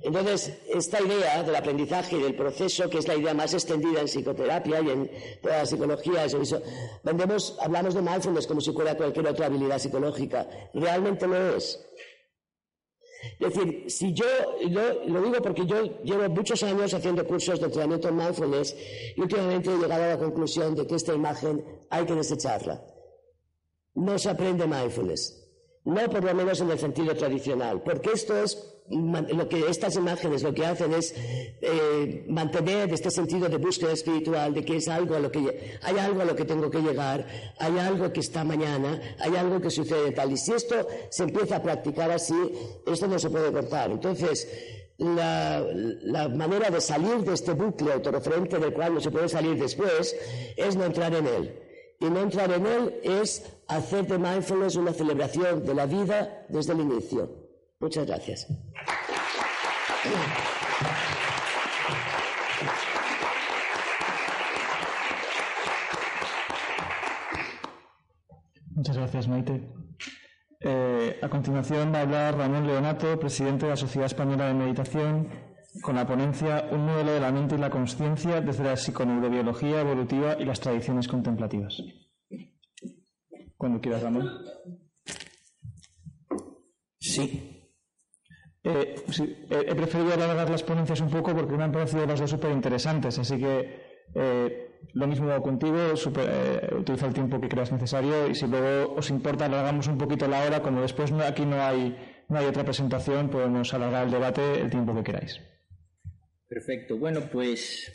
[0.02, 4.09] Entonces, esta idea del aprendizaje y del proceso, que es la idea más extendida en
[4.09, 6.26] psicoterapia y en toda la psicología,
[7.04, 10.44] vendemos, hablamos de mindfulness como si fuera cualquier otra habilidad psicológica.
[10.74, 11.88] Realmente no es.
[13.39, 14.26] Es decir, si yo,
[15.07, 18.76] lo digo porque yo llevo muchos años haciendo cursos de entrenamiento en mindfulness
[19.16, 22.82] y últimamente he llegado a la conclusión de que esta imagen hay que desecharla.
[23.95, 25.47] No se aprende mindfulness.
[25.89, 30.43] No por lo menos en el sentido tradicional, porque esto es lo que estas imágenes
[30.43, 35.14] lo que hacen es eh, mantener este sentido de búsqueda espiritual, de que es algo
[35.14, 37.26] a lo que hay algo a lo que tengo que llegar,
[37.59, 40.30] hay algo que está mañana, hay algo que sucede tal.
[40.30, 42.36] Y si esto se empieza a practicar así,
[42.86, 43.91] esto no se puede cortar.
[43.91, 44.47] Entonces,
[44.99, 50.14] la, manera de salir de este bucle autorreferente del cual no se puede salir después
[50.55, 51.59] es no entrar en él.
[51.99, 56.72] Y no entrar en él es hacer de mindfulness una celebración de la vida desde
[56.72, 57.30] el inicio.
[57.80, 58.48] Muchas gracias.
[68.70, 69.68] Muchas gracias, Maite.
[70.60, 75.28] Eh, a continuación va a hablar Ramón Leonato, presidente de la Sociedad Española de Meditación,
[75.82, 80.36] con la ponencia Un modelo de la mente y la conciencia desde la psiconeurobiología evolutiva
[80.38, 81.82] y las tradiciones contemplativas.
[83.59, 84.30] Cuando quieras, Ramón.
[87.00, 87.59] Sí.
[88.62, 88.94] Eh,
[89.50, 93.18] he preferido alargar las ponencias un poco porque me han parecido las dos súper interesantes,
[93.18, 98.34] así que eh, lo mismo contigo, super, eh, utiliza el tiempo que creas necesario y
[98.34, 101.96] si luego os importa alargamos un poquito la hora, como después aquí no hay,
[102.28, 105.40] no hay otra presentación, podemos alargar el debate el tiempo que queráis.
[106.48, 107.90] Perfecto, bueno pues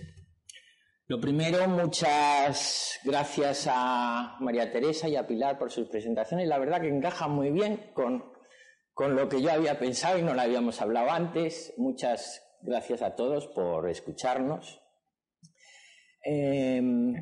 [1.13, 6.81] lo primero, muchas gracias a María Teresa y a Pilar por sus presentaciones, la verdad
[6.81, 8.33] que encaja muy bien con
[8.95, 11.73] con lo que yo había pensado y no lo habíamos hablado antes.
[11.77, 14.81] Muchas gracias a todos por escucharnos.
[16.23, 17.13] Em,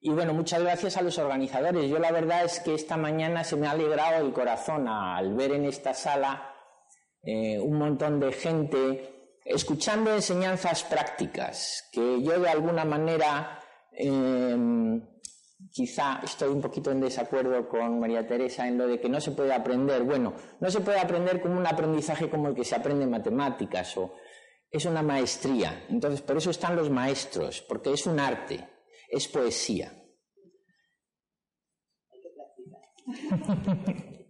[0.00, 1.88] y bueno, muchas gracias a los organizadores.
[1.88, 5.52] Yo la verdad es que esta mañana se me ha alegrado el corazón al ver
[5.52, 6.54] en esta sala
[7.22, 9.15] eh, un montón de gente
[9.46, 13.60] escuchando enseñanzas prácticas que yo de alguna manera
[13.92, 15.00] em,
[15.72, 19.30] quizá estoy un poquito en desacuerdo con María Teresa en lo de que no se
[19.30, 20.02] puede aprender.
[20.02, 23.96] Bueno, no se puede aprender como un aprendizaje como el que se aprende en matemáticas
[23.96, 24.14] o
[24.70, 25.86] es una maestría.
[25.88, 28.68] Entonces, por eso están los maestros, porque es un arte,
[29.08, 29.92] es poesía.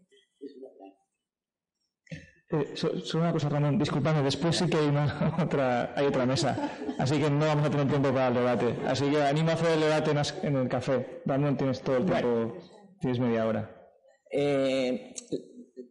[2.63, 6.71] Eh, solo una cosa, Ramón, disculpadme, después sí que hay, una, otra, hay otra mesa,
[6.99, 8.77] así que no vamos a tener tiempo para el debate.
[8.87, 10.11] Así que animo a hacer el debate
[10.47, 11.23] en, el café.
[11.25, 12.57] Ramón, tienes todo el tiempo,
[13.01, 13.71] tienes media hora.
[14.31, 15.15] Eh,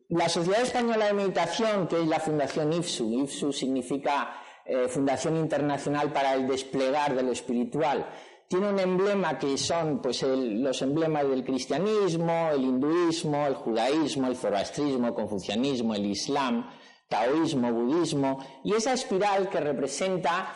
[0.09, 4.36] la Sociedad Española de Meditación, que es la Fundación IFSU, IFSU significa
[4.66, 8.05] eh, Fundación Internacional para el Desplegar de lo Espiritual,
[8.48, 14.36] tiene un emblema que son pues los emblemas del cristianismo, el hinduismo, el judaísmo, el
[14.36, 16.70] zoroastrismo, el confucianismo, el islam,
[17.10, 20.54] taoísmo, budismo, y esa espiral que representa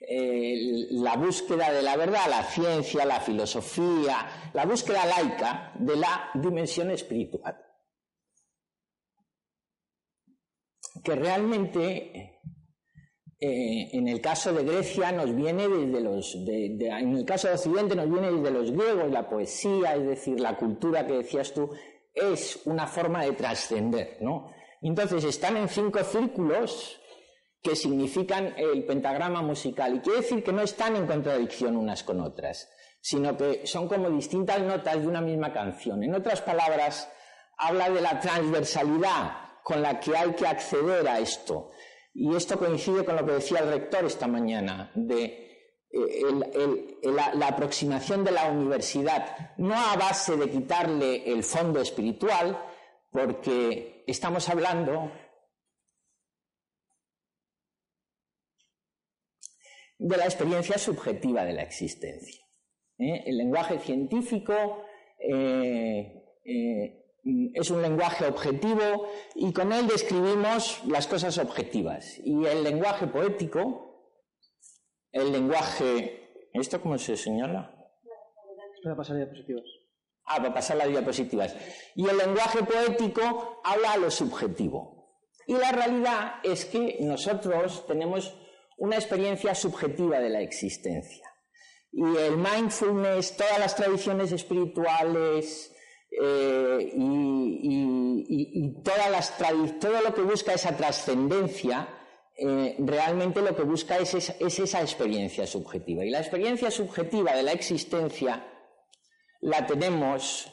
[0.00, 6.30] eh, la búsqueda de la verdad, la ciencia, la filosofía, la búsqueda laica de la
[6.34, 7.56] dimensión espiritual.
[11.04, 12.40] Que realmente
[13.42, 17.96] eh, en el caso de Grecia nos viene desde los, en el caso de Occidente
[17.96, 21.70] nos viene desde los griegos, la poesía, es decir, la cultura que decías tú,
[22.12, 24.52] es una forma de trascender, ¿no?
[24.82, 27.00] Entonces están en cinco círculos
[27.62, 32.20] que significan el pentagrama musical y quiere decir que no están en contradicción unas con
[32.20, 32.70] otras,
[33.00, 36.02] sino que son como distintas notas de una misma canción.
[36.02, 37.10] En otras palabras,
[37.56, 39.32] habla de la transversalidad
[39.62, 41.70] con la que hay que acceder a esto.
[42.12, 45.50] Y esto coincide con lo que decía el rector esta mañana, de
[45.92, 52.62] eh, la, aproximación de la universidad, no a base de quitarle el fondo espiritual,
[53.10, 55.10] porque estamos hablando
[59.98, 62.44] de la experiencia subjetiva de la existencia.
[62.98, 63.24] ¿eh?
[63.26, 64.84] El lenguaje científico
[65.18, 72.18] eh, es un lenguaje objetivo y con él describimos las cosas objetivas.
[72.24, 74.14] Y el lenguaje poético,
[75.12, 76.48] el lenguaje...
[76.52, 77.76] ¿Esto cómo se señala?
[78.82, 79.64] Para pasar diapositivas.
[80.24, 81.56] Ah, para pasar las diapositivas.
[81.94, 85.00] Y el lenguaje poético habla a lo subjetivo.
[85.46, 88.34] Y la realidad es que nosotros tenemos
[88.78, 91.26] una experiencia subjetiva de la existencia.
[91.92, 95.69] Y el mindfulness, todas las tradiciones espirituales,
[96.10, 99.38] eh, y, todas las
[99.78, 101.88] todo lo que busca esa trascendencia,
[102.36, 106.04] eh, realmente lo que busca es esa, experiencia subjetiva.
[106.04, 108.46] Y la experiencia subjetiva de la existencia
[109.40, 110.50] la tenemos,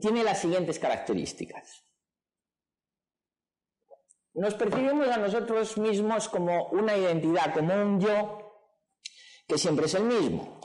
[0.00, 1.84] tiene las siguientes características.
[4.34, 8.40] Nos percibimos a nosotros mismos como una identidad, como un yo
[9.46, 10.60] que siempre es el mismo.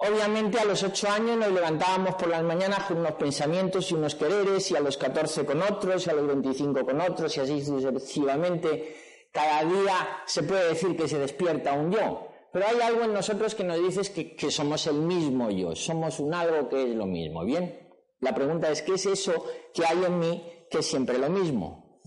[0.00, 4.14] Obviamente a los ocho años nos levantábamos por las mañanas con unos pensamientos y unos
[4.14, 7.64] quereres, y a los catorce con otros, y a los veinticinco con otros, y así
[7.64, 8.96] sucesivamente.
[9.32, 13.54] Cada día se puede decir que se despierta un yo, pero hay algo en nosotros
[13.54, 17.06] que nos dice que, que somos el mismo yo, somos un algo que es lo
[17.06, 17.44] mismo.
[17.44, 17.88] Bien,
[18.20, 19.44] la pregunta es, ¿qué es eso
[19.74, 22.00] que hay en mí que es siempre lo mismo?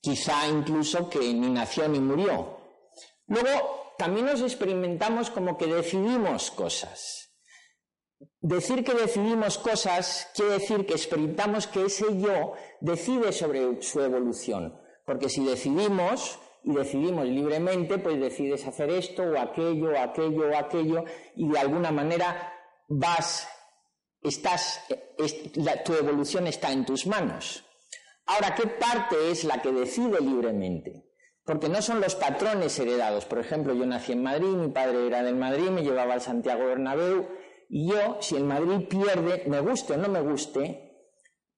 [0.00, 2.58] Quizá incluso que ni nació ni murió.
[3.28, 7.25] Luego, también nos experimentamos como que decidimos cosas.
[8.40, 14.78] Decir que decidimos cosas quiere decir que experimentamos que ese yo decide sobre su evolución.
[15.04, 20.56] Porque si decidimos y decidimos libremente, pues decides hacer esto o aquello o aquello o
[20.56, 21.04] aquello
[21.36, 22.52] y de alguna manera
[22.88, 23.48] vas,
[24.22, 24.80] estás,
[25.84, 27.64] tu evolución está en tus manos.
[28.26, 31.04] Ahora, ¿qué parte es la que decide libremente?
[31.44, 33.24] Porque no son los patrones heredados.
[33.24, 36.66] Por ejemplo, yo nací en Madrid, mi padre era del Madrid, me llevaba al Santiago
[36.66, 37.28] Bernabéu,
[37.68, 40.86] y yo, si el Madrid pierde, me guste o no me guste,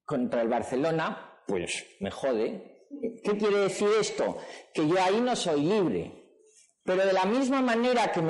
[0.05, 2.87] contra el Barcelona, pues me jode.
[3.23, 4.37] ¿Qué quiere decir esto?
[4.73, 6.19] Que yo ahí no soy libre.
[6.83, 8.21] Pero de la misma manera que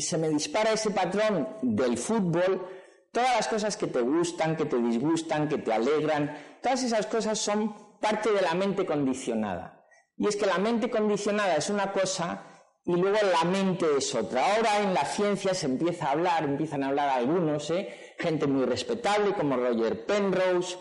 [0.00, 2.66] se me dispara ese patrón del fútbol,
[3.12, 7.38] todas las cosas que te gustan, que te disgustan, que te alegran, todas esas cosas
[7.38, 9.84] son parte de la mente condicionada.
[10.16, 12.57] Y es que la mente condicionada es una cosa
[12.88, 14.54] y luego la mente es otra.
[14.54, 18.14] Ahora en la ciencia se empieza a hablar, empiezan a hablar algunos, ¿eh?
[18.18, 20.78] gente muy respetable como Roger Penrose,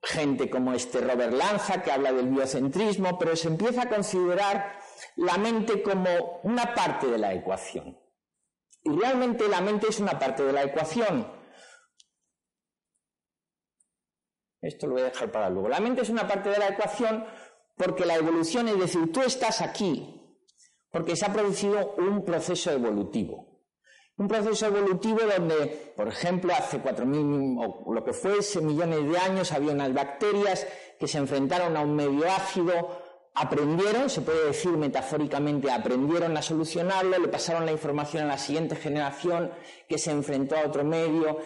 [0.00, 4.78] gente como este Robert Lanza que habla del biocentrismo, pero se empieza a considerar
[5.16, 8.00] la mente como una parte de la ecuación.
[8.82, 11.30] Y realmente la mente es una parte de la ecuación.
[14.62, 15.68] Esto lo voy a dejar para luego.
[15.68, 17.26] La mente es una parte de la ecuación
[17.76, 20.13] porque la evolución, es decir, tú estás aquí,
[20.94, 23.48] porque se ha producido un proceso evolutivo.
[24.16, 29.50] Un proceso evolutivo donde, por ejemplo, hace 4.000 o lo que fuese millones de años
[29.50, 30.64] había unas bacterias
[31.00, 33.02] que se enfrentaron a un medio ácido,
[33.34, 38.76] aprendieron, se puede decir metafóricamente, aprendieron a solucionarlo, le pasaron la información a la siguiente
[38.76, 39.50] generación
[39.88, 41.38] que se enfrentó a otro medio,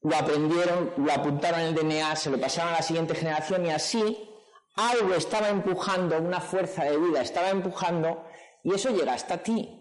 [0.00, 3.68] lo aprendieron, lo apuntaron en el DNA, se lo pasaron a la siguiente generación y
[3.68, 4.30] así
[4.76, 8.24] algo estaba empujando, una fuerza de vida estaba empujando
[8.64, 9.80] y eso llega hasta ti.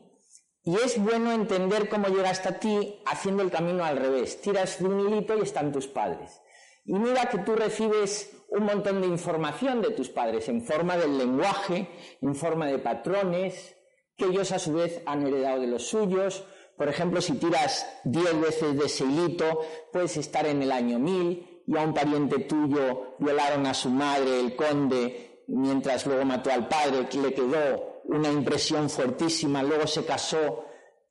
[0.65, 4.39] Y es bueno entender cómo llega hasta ti haciendo el camino al revés.
[4.41, 6.41] Tiras de un hilito y están tus padres.
[6.85, 11.17] Y mira que tú recibes un montón de información de tus padres en forma del
[11.17, 11.89] lenguaje,
[12.21, 13.75] en forma de patrones,
[14.15, 16.43] que ellos a su vez han heredado de los suyos.
[16.77, 19.61] Por ejemplo, si tiras diez veces de ese hilito,
[19.91, 24.39] puedes estar en el año mil y a un pariente tuyo violaron a su madre,
[24.39, 30.05] el conde, mientras luego mató al padre, que le quedó una impresión fuertísima, luego se
[30.05, 30.65] casó,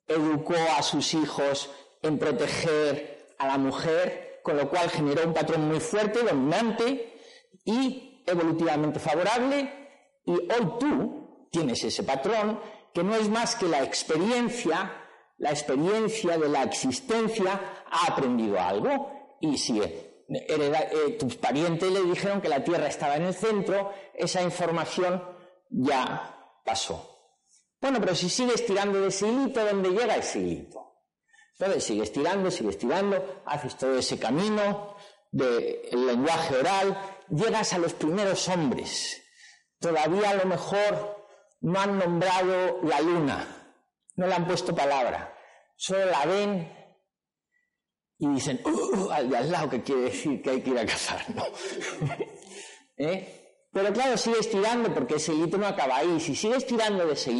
[0.07, 1.69] educó a sus hijos
[2.01, 7.13] en proteger a la mujer, con lo cual generó un patrón muy fuerte, dominante
[7.65, 9.71] y evolutivamente favorable,
[10.25, 12.59] y hoy tú tienes ese patrón
[12.93, 14.95] que no es más que la experiencia,
[15.37, 22.39] la experiencia de la existencia ha aprendido algo, y si eh, tus parientes le dijeron
[22.39, 25.23] que la Tierra estaba en el centro, esa información
[25.69, 27.09] ya pasó.
[27.79, 30.93] Bueno, pero si sigues tirando de ese hilito, ¿dónde llega ese hilito?
[31.59, 34.95] Entonces sigues tirando, sigues tirando, haces todo ese camino
[35.31, 36.97] del lenguaje oral,
[37.29, 39.21] llegas a los primeros hombres.
[39.79, 41.27] Todavía a lo mejor
[41.61, 43.75] no han nombrado la luna,
[44.15, 45.35] no le han puesto palabra,
[45.75, 46.83] solo la ven
[48.17, 50.79] y dicen, uh, uh al de al lado, que quiere decir que hay que ir
[50.79, 51.45] a cazar, ¿no?
[52.97, 53.42] ¿Eh?
[53.73, 56.19] Pero claro, sigues tirando porque ese hito no acaba ahí.
[56.19, 57.31] Si sigues tirando de ese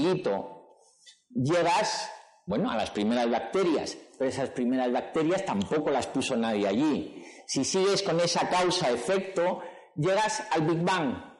[1.29, 2.09] llegas,
[2.45, 7.23] bueno, a las primeras bacterias, pero esas primeras bacterias tampoco las puso nadie allí.
[7.45, 9.61] Si sigues con esa causa-efecto,
[9.95, 11.35] llegas al Big Bang.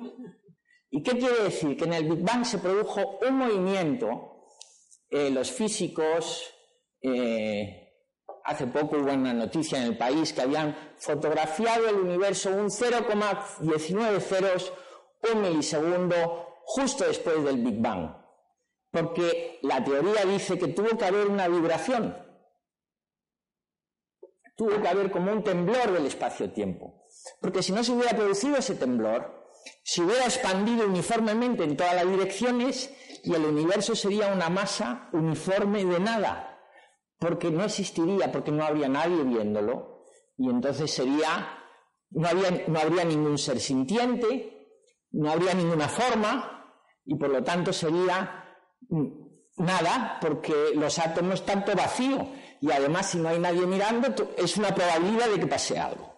[0.91, 1.76] ¿Y qué quiere decir?
[1.76, 4.46] Que en el Big Bang se produjo un movimiento,
[5.10, 6.54] eh, los físicos,
[7.02, 7.84] eh,
[8.44, 14.20] hace poco hubo una noticia en el país que habían fotografiado el universo un 0,19
[14.20, 14.74] ceros,
[15.32, 18.15] un milisegundo, justo después del Big Bang.
[18.91, 22.17] Porque la teoría dice que tuvo que haber una vibración.
[24.55, 27.03] Tuvo que haber como un temblor del espacio-tiempo.
[27.41, 29.49] Porque si no se hubiera producido ese temblor,
[29.84, 32.93] se hubiera expandido uniformemente en todas las direcciones
[33.24, 36.53] y el universo sería una masa uniforme de nada
[37.24, 40.03] porque no existiría, porque no habría nadie viéndolo,
[40.38, 41.57] y entonces sería,
[42.09, 42.28] no,
[42.67, 44.53] no habría ningún ser sintiente,
[45.14, 48.57] no habría ninguna forma, y por lo tanto sería
[49.57, 52.28] nada, porque los átomos están todo vacío,
[52.61, 54.07] y además si no hay nadie mirando,
[54.38, 56.14] es una probabilidad de que pase algo.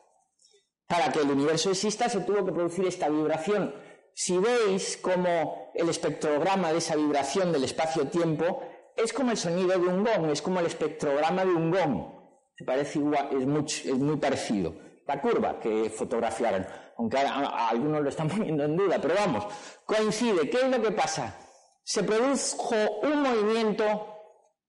[0.87, 3.73] Para que el universo exista se tuvo que producir esta vibración.
[4.13, 8.61] Si veis como el espectrograma de esa vibración del espacio-tiempo
[8.95, 12.13] es como el sonido de un gong, es como el espectrograma de un gong.
[12.55, 14.73] Se parece igual, es es muy parecido.
[15.05, 16.65] La curva que fotografiaron,
[16.97, 19.45] aunque a, algunos lo están poniendo en duda, pero vamos,
[19.85, 20.49] coincide.
[20.49, 21.37] ¿Qué es lo que pasa?
[21.83, 24.15] Se produjo un movimiento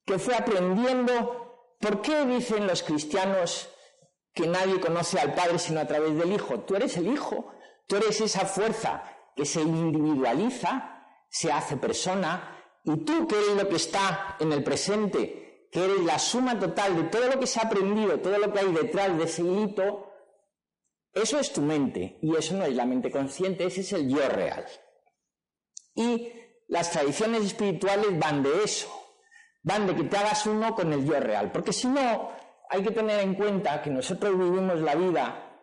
[0.04, 1.76] que fue aprendiendo.
[1.80, 3.68] ¿Por qué dicen los cristianos
[4.32, 6.60] que nadie conoce al Padre sino a través del Hijo?
[6.60, 7.52] Tú eres el Hijo,
[7.86, 9.02] tú eres esa fuerza
[9.34, 14.62] que se individualiza, se hace persona, y tú, que eres lo que está en el
[14.62, 18.52] presente, que eres la suma total de todo lo que se ha aprendido, todo lo
[18.52, 20.05] que hay detrás de ese hito,
[21.16, 22.18] eso es tu mente.
[22.22, 24.64] Y eso no es la mente consciente, ese es el yo real.
[25.94, 26.32] Y
[26.68, 28.88] las tradiciones espirituales van de eso.
[29.62, 31.50] Van de que te hagas uno con el yo real.
[31.50, 32.30] Porque si no,
[32.70, 35.58] hay que tener en cuenta que nosotros vivimos la vida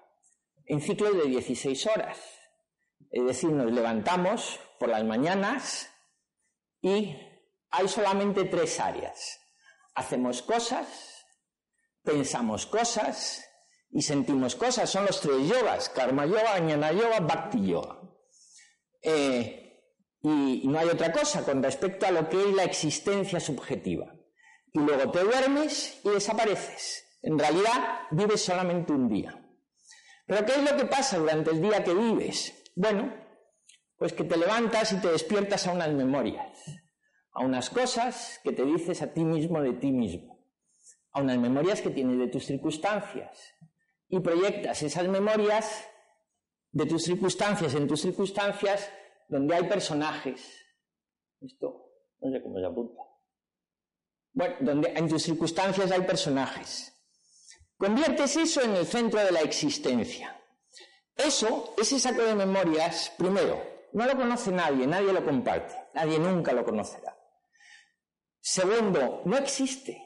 [0.66, 2.18] en ciclos de 16 horas.
[3.10, 5.94] Es decir, nos levantamos por las mañanas,
[6.84, 7.16] y
[7.72, 9.40] hay solamente tres áreas.
[9.96, 11.26] Hacemos cosas,
[12.04, 13.42] pensamos cosas
[13.94, 14.90] y sentimos cosas.
[14.90, 18.00] Son los tres yogas, karma yoga, jnana yoga, bhakti yoga.
[19.02, 19.60] Eh,
[20.22, 24.14] y no hay otra cosa con respecto a lo que es la existencia subjetiva.
[24.74, 27.06] Y luego te duermes y desapareces.
[27.22, 29.40] En realidad vives solamente un día.
[30.26, 32.54] Pero ¿qué es lo que pasa durante el día que vives?
[32.76, 33.14] Bueno,
[33.98, 36.66] pues que te levantas y te despiertas a unas memorias,
[37.34, 40.40] a unas cosas que te dices a ti mismo de ti mismo,
[41.12, 43.53] a unas memorias que tienes de tus circunstancias
[44.14, 45.90] y proyectas esas memorias
[46.72, 48.88] de tus circunstancias en tus circunstancias
[49.28, 50.40] donde hay personajes.
[51.42, 51.84] Esto
[52.22, 53.02] no sé cómo se apunta.
[54.34, 56.94] Bueno, donde en tus circunstancias hay personajes.
[57.76, 60.40] Conviertes eso en el centro de la existencia.
[61.16, 66.54] Eso, ese saco de memorias, primero, no lo conoce nadie, nadie lo comparte, nadie nunca
[66.54, 67.18] lo conocerá.
[68.40, 70.00] Segundo, no existe.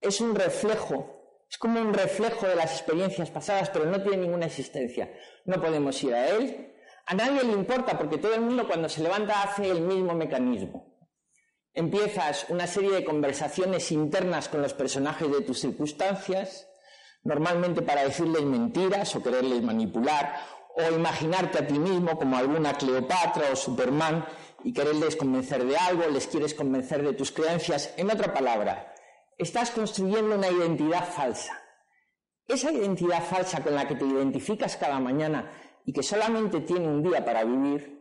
[0.00, 1.15] Es un reflejo,
[1.50, 5.12] es como un reflejo de las experiencias pasadas, pero no tiene ninguna existencia.
[5.44, 6.74] No podemos ir a él.
[7.06, 10.96] A nadie le importa porque todo el mundo cuando se levanta hace el mismo mecanismo.
[11.72, 16.68] Empiezas una serie de conversaciones internas con los personajes de tus circunstancias,
[17.22, 20.36] normalmente para decirles mentiras o quererles manipular
[20.74, 24.24] o imaginarte a ti mismo como alguna Cleopatra o Superman
[24.64, 27.94] y quererles convencer de algo, les quieres convencer de tus creencias.
[27.96, 28.94] En otra palabra,
[29.36, 31.62] estás construyendo una identidad falsa.
[32.46, 35.50] Esa identidad falsa con la que te identificas cada mañana
[35.84, 37.96] y que solamente tiene un día para vivir,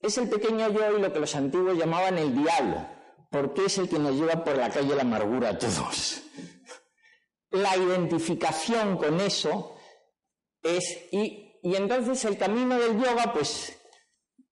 [0.00, 2.86] es el pequeño yo y lo que los antiguos llamaban el diablo,
[3.30, 6.22] porque es el que nos lleva por la calle la amargura a todos.
[7.50, 9.76] La identificación con eso
[10.62, 13.76] es, y y entonces el camino del yoga, pues,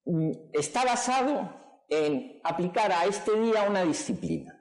[0.05, 1.49] mm, está basado
[1.89, 4.54] en aplicar a este día una disciplina.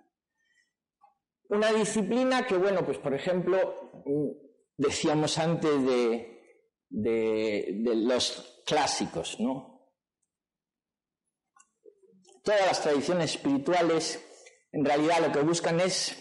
[1.49, 4.29] Una disciplina que, bueno, pues, por ejemplo, mm,
[4.77, 9.91] decíamos antes de, de los clásicos, ¿no?
[12.43, 14.23] Todas las tradiciones espirituales,
[14.71, 16.17] en realidad, lo que buscan es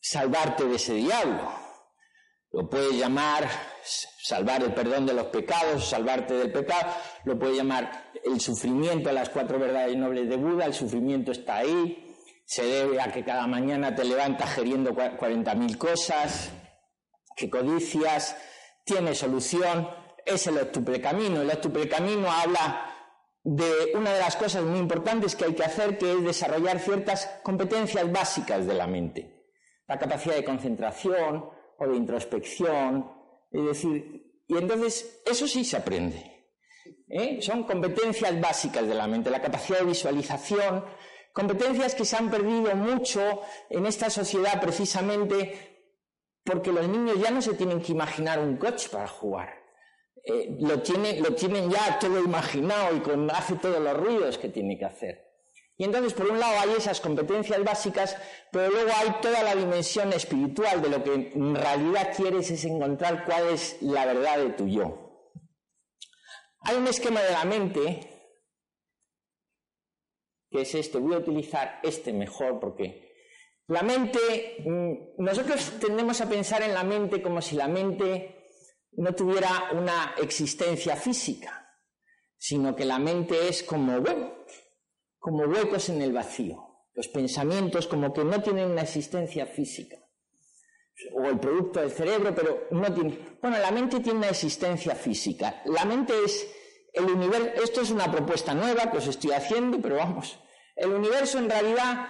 [0.00, 1.50] salvarte de ese diablo.
[2.50, 3.48] Lo puedes llamar
[4.22, 6.92] salvar el perdón de los pecados, salvarte del pecado,
[7.24, 12.01] lo puedes llamar el sufrimiento, las cuatro verdades nobles de Buda, el sufrimiento está ahí,
[12.52, 16.52] se debe a que cada mañana te levantas geriendo 40.000 cosas,
[17.34, 18.36] que codicias,
[18.84, 19.88] tiene solución,
[20.26, 21.40] es el octuple camino.
[21.40, 22.94] El octuple camino habla
[23.42, 27.40] de una de las cosas muy importantes que hay que hacer, que es desarrollar ciertas
[27.42, 29.46] competencias básicas de la mente.
[29.88, 31.48] La capacidad de concentración
[31.78, 33.10] o de introspección,
[33.50, 36.50] es decir, y entonces eso sí se aprende.
[37.08, 37.38] ¿eh?
[37.40, 40.84] Son competencias básicas de la mente, la capacidad de visualización,
[41.32, 45.72] competencias que se han perdido mucho en esta sociedad precisamente
[46.44, 49.62] porque los niños ya no se tienen que imaginar un coche para jugar.
[50.24, 54.78] Eh, lo, lo tienen ya todo imaginado y con, hace todos los ruidos que tiene
[54.78, 55.32] que hacer.
[55.76, 58.16] Y entonces, por un lado, hay esas competencias básicas,
[58.52, 63.24] pero luego hay toda la dimensión espiritual de lo que en realidad quieres es encontrar
[63.24, 65.30] cuál es la verdad de tu yo.
[66.60, 68.11] Hay un esquema de la mente
[70.52, 70.98] que es este.
[70.98, 73.12] Voy a utilizar este mejor porque
[73.68, 74.18] la mente,
[74.64, 78.44] mm, nosotros tendemos a pensar en la mente como si la mente
[78.92, 81.66] no tuviera una existencia física,
[82.36, 84.02] sino que la mente es como,
[85.18, 86.68] como huecos en el vacío.
[86.94, 89.96] Los pensamientos como que no tienen una existencia física.
[91.14, 93.18] O el producto del cerebro, pero no tiene.
[93.40, 95.62] Bueno, la mente tiene una existencia física.
[95.64, 96.46] La mente es
[96.92, 97.62] el universo.
[97.62, 100.38] Esto es una propuesta nueva que os estoy haciendo, pero vamos.
[100.76, 102.08] El universo en realidad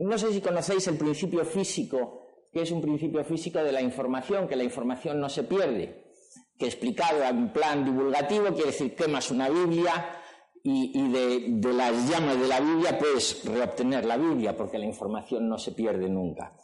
[0.00, 4.48] no sé si conocéis el principio físico, que es un principio físico de la información,
[4.48, 6.10] que la información no se pierde,
[6.58, 10.16] que explicado en plan divulgativo quiere decir quemas una Biblia
[10.62, 15.58] y, de, las llamas de la Biblia puedes reobtener la Biblia, porque la información no
[15.58, 16.56] se pierde nunca.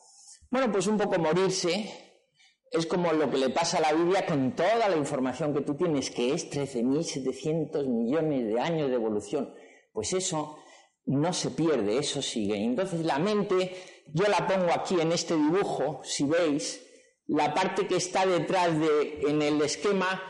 [0.51, 2.06] Bueno, pues un poco morirse
[2.77, 5.74] es como lo que le pasa a la Biblia con toda la información que tú
[5.74, 9.55] tienes, que es 13.700 millones de años de evolución.
[9.93, 10.59] Pues eso
[11.07, 12.57] no se pierde, eso sigue.
[12.57, 13.74] Entonces la mente,
[14.12, 16.83] yo la pongo aquí en este dibujo, si veis,
[17.27, 20.22] la parte que está detrás de, en el esquema,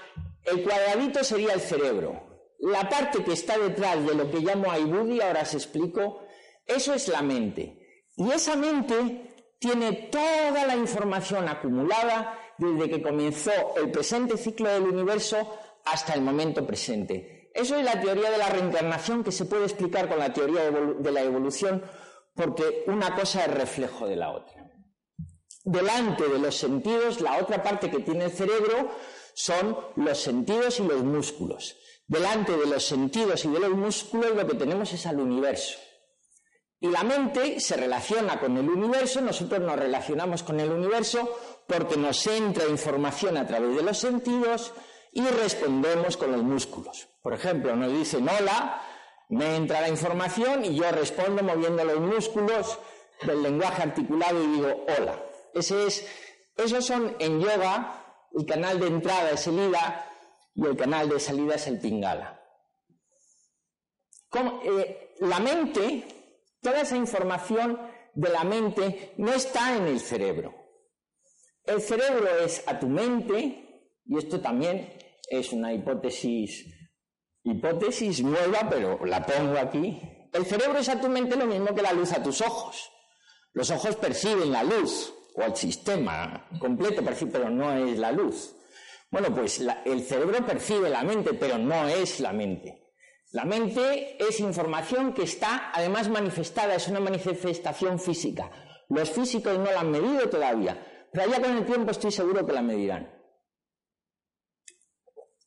[0.44, 2.22] el cuadradito sería el cerebro.
[2.60, 6.22] La parte que está detrás de lo que llamo Aibudi, ahora os explico,
[6.64, 8.06] eso es la mente.
[8.16, 14.84] Y esa mente tiene toda la información acumulada desde que comenzó el presente ciclo del
[14.84, 17.50] universo hasta el momento presente.
[17.54, 21.12] Eso es la teoría de la reencarnación que se puede explicar con la teoría de
[21.12, 21.82] la evolución
[22.34, 24.70] porque una cosa es reflejo de la otra.
[25.64, 28.90] Delante de los sentidos, la otra parte que tiene el cerebro
[29.34, 31.76] son los sentidos y los músculos.
[32.06, 35.78] Delante de los sentidos y de los músculos lo que tenemos es al universo.
[36.86, 41.96] Y la mente se relaciona con el universo, nosotros nos relacionamos con el universo porque
[41.96, 44.72] nos entra información a través de los sentidos
[45.12, 47.08] y respondemos con los músculos.
[47.22, 48.80] Por ejemplo, nos dicen hola,
[49.30, 52.78] me entra la información y yo respondo moviendo los músculos
[53.22, 55.20] del lenguaje articulado y digo hola.
[55.54, 56.06] Ese es,
[56.56, 60.08] esos son en yoga, el canal de entrada es el ida
[60.54, 62.40] y el canal de salida es el pingala.
[64.62, 66.15] Eh, la mente,
[66.60, 67.78] toda esa información
[68.14, 70.54] de la mente no está en el cerebro.
[71.64, 74.96] El cerebro es a tu mente, y esto también
[75.28, 76.64] es una hipótesis,
[77.42, 80.00] hipótesis nueva, pero la pongo aquí.
[80.32, 82.90] El cerebro es a tu mente lo mismo que la luz a tus ojos.
[83.52, 88.54] Los ojos perciben la luz, o el sistema completo percibe, pero no es la luz.
[89.10, 92.85] Bueno, pues el cerebro percibe la mente, pero no es la mente.
[93.32, 98.50] La mente es información que está además manifestada, es una manifestación física.
[98.88, 102.52] Los físicos no la han medido todavía, pero ya con el tiempo estoy seguro que
[102.52, 103.16] la medirán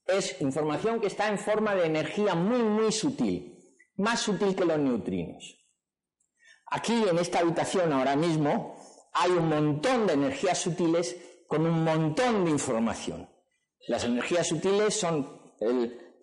[0.10, 4.80] es información que está en forma de energía muy, muy sutil, más sutil que los
[4.80, 5.58] neutrinos.
[6.72, 8.78] Aquí, en esta habitación ahora mismo,
[9.14, 11.16] hay un montón de energías sutiles
[11.48, 13.30] con un montón de información.
[13.88, 15.54] Las energías sutiles son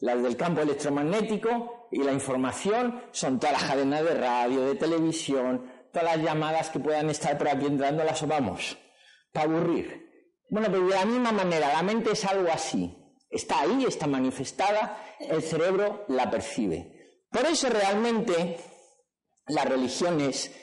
[0.00, 5.70] las del campo electromagnético y la información son todas las cadenas de radio, de televisión,
[5.92, 8.78] todas las llamadas que puedan estar por aquí entrando, las vamos,
[9.32, 10.06] para aburrir.
[10.48, 12.96] Bueno, pero de la misma manera, la mente es algo así.
[13.28, 17.24] Está ahí, está manifestada, el cerebro la percibe.
[17.30, 18.58] Por eso realmente
[19.48, 20.54] las religiones,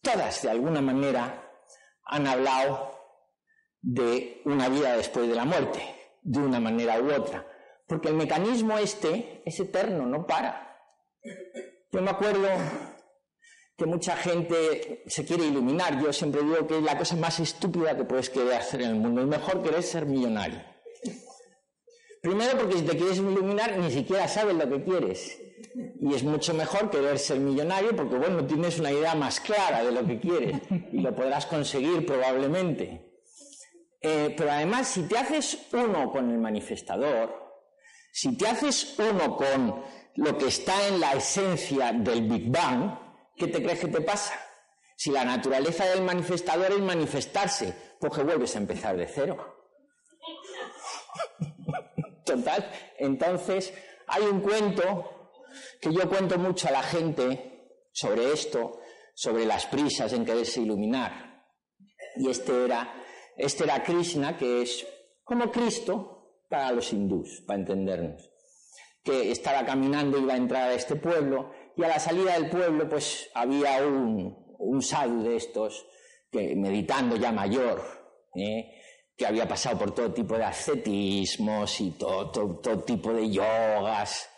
[0.00, 1.50] todas de alguna manera,
[2.04, 2.92] han hablado
[3.80, 5.80] de una vida después de la muerte,
[6.22, 7.46] de una manera u otra.
[7.86, 10.76] Porque el mecanismo este es eterno, no para.
[11.90, 12.48] Yo me acuerdo
[13.76, 16.00] que mucha gente se quiere iluminar.
[16.02, 18.96] Yo siempre digo que es la cosa más estúpida que puedes querer hacer en el
[18.96, 19.22] mundo.
[19.22, 20.62] Es mejor querer ser millonario.
[22.22, 25.38] Primero porque si te quieres iluminar ni siquiera sabes lo que quieres.
[26.00, 29.92] Y es mucho mejor querer ser millonario porque, bueno, tienes una idea más clara de
[29.92, 30.60] lo que quieres
[30.92, 33.12] y lo podrás conseguir probablemente.
[34.00, 37.41] Eh, pero además, si te haces uno con el manifestador,
[38.12, 39.82] si te haces uno con
[40.16, 42.98] lo que está en la esencia del Big Bang,
[43.34, 44.38] ¿qué te crees que te pasa?
[44.94, 49.56] Si la naturaleza del manifestador es manifestarse, pues que vuelves a empezar de cero.
[52.26, 52.70] Total.
[52.98, 53.72] Entonces,
[54.06, 55.30] hay un cuento
[55.80, 58.80] que yo cuento mucho a la gente sobre esto,
[59.14, 61.46] sobre las prisas en quererse iluminar.
[62.16, 62.94] Y este era,
[63.38, 64.86] este era Krishna, que es
[65.24, 66.11] como Cristo
[66.52, 68.30] para los hindús, para entendernos.
[69.02, 72.86] Que estaba caminando, iba a entrar a este pueblo, y a la salida del pueblo,
[72.90, 75.86] pues había un, un sadhu de estos,
[76.30, 77.82] que meditando ya mayor,
[78.34, 78.70] ¿eh?
[79.16, 84.28] que había pasado por todo tipo de ascetismos y todo, todo, tipo de yogas.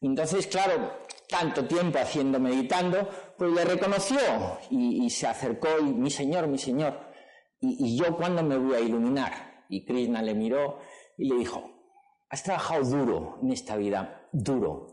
[0.00, 4.18] Entonces, claro, tanto tiempo haciendo meditando, pues le reconoció
[4.70, 6.98] y, se acercó y mi señor, mi señor,
[7.60, 9.66] ¿y, ¿y yo cuándo me voy a iluminar?
[9.68, 10.78] Y Krishna le miró
[11.18, 11.70] y le dijo,
[12.30, 14.86] has trabajado duro en esta vida, duro.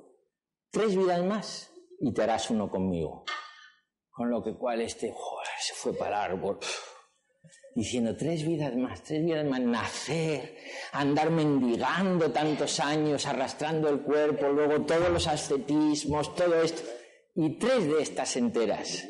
[0.71, 1.71] Tres vidas más
[2.01, 3.23] y te harás uno conmigo.
[4.09, 5.13] Con lo que cual este
[5.61, 6.59] se fue para el árbol
[7.75, 10.57] diciendo tres vidas más, tres vidas más, nacer,
[10.93, 16.83] andar mendigando tantos años, arrastrando el cuerpo, luego todos los ascetismos, todo esto,
[17.35, 19.05] y tres de estas enteras.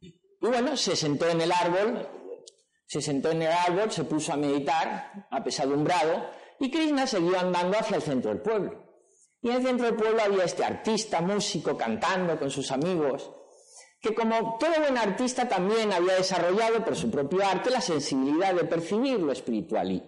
[0.00, 2.08] Y bueno, se sentó en el árbol,
[2.88, 7.96] se sentó en el árbol, se puso a meditar, apesadumbrado, y Krishna siguió andando hacia
[7.96, 8.82] el centro del pueblo.
[9.42, 13.30] Y en el centro del pueblo había este artista, músico, cantando con sus amigos,
[14.00, 18.64] que como todo buen artista también había desarrollado por su propio arte la sensibilidad de
[18.64, 20.02] percibir lo espiritual y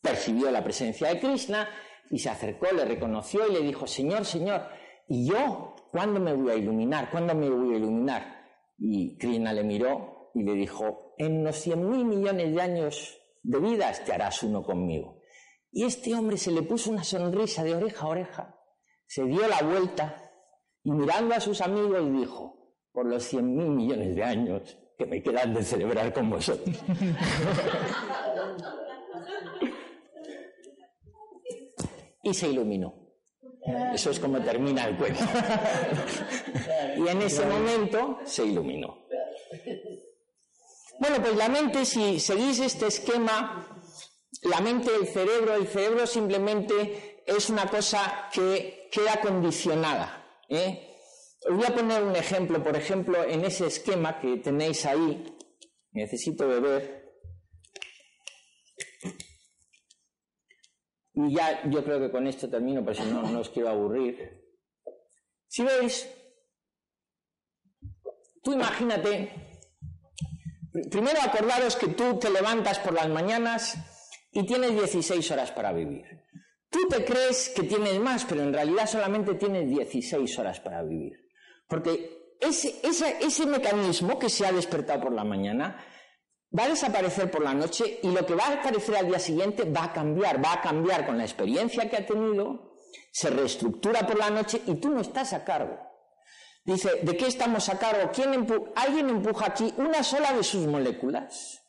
[0.00, 1.68] percibió la presencia de Krishna
[2.10, 4.68] y se acercó, le reconoció y le dijo, Señor, Señor,
[5.08, 7.10] ¿y yo cuándo me voy a iluminar?
[7.10, 8.46] ¿Cuándo me voy a iluminar?
[8.78, 13.58] Y Krishna le miró y le dijo, en unos cien mil millones de años de
[13.60, 15.20] vida te harás uno conmigo.
[15.70, 18.56] Y este hombre se le puso una sonrisa de oreja a oreja,
[19.06, 20.30] se dio la vuelta
[20.82, 25.22] y mirando a sus amigos dijo, por los cien mil millones de años que me
[25.22, 26.76] quedan de celebrar con vosotros.
[32.22, 32.94] y se iluminó.
[33.94, 35.24] Eso es como termina el cuento.
[36.96, 38.97] y en ese momento se iluminó.
[40.98, 43.82] Bueno, pues la mente, si seguís este esquema,
[44.42, 50.42] la mente, el cerebro, el cerebro simplemente es una cosa que queda condicionada.
[50.48, 50.96] ¿eh?
[51.48, 55.36] Os voy a poner un ejemplo, por ejemplo, en ese esquema que tenéis ahí.
[55.92, 57.14] Necesito beber.
[61.14, 64.52] Y ya yo creo que con esto termino, porque si no, no os quiero aburrir.
[65.46, 66.08] Si veis,
[68.42, 69.47] tú imagínate,
[70.90, 73.76] primero acordaros que tú te levantas por las mañanas
[74.32, 76.04] y tienes 16 horas para vivir.
[76.70, 81.12] Tú te crees que tienes más, pero en realidad solamente tienes 16 horas para vivir.
[81.66, 85.82] Porque ese, ese, mecanismo que se ha despertado por la mañana
[86.56, 89.64] va a desaparecer por la noche y lo que va a aparecer al día siguiente
[89.64, 92.74] va a cambiar, va a cambiar con la experiencia que ha tenido,
[93.10, 95.87] se reestructura por la noche y tú no estás a cargo.
[96.64, 98.10] Dice, ¿de qué estamos a cargo?
[98.12, 101.62] ¿Quién ¿Alguien empuja aquí una sola de sus moléculas?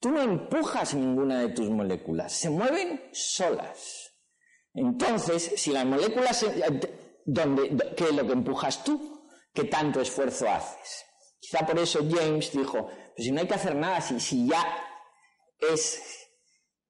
[0.00, 4.12] Tú no empujas ninguna de tus moléculas, se mueven solas.
[4.74, 6.44] Entonces, si las moléculas
[7.24, 9.28] donde, ¿qué es lo que empujas tú?
[9.54, 11.04] ¿Qué tanto esfuerzo haces?
[11.38, 14.64] Quizá por eso James dijo, pues si no hay que hacer nada, si, si ya
[15.60, 16.02] es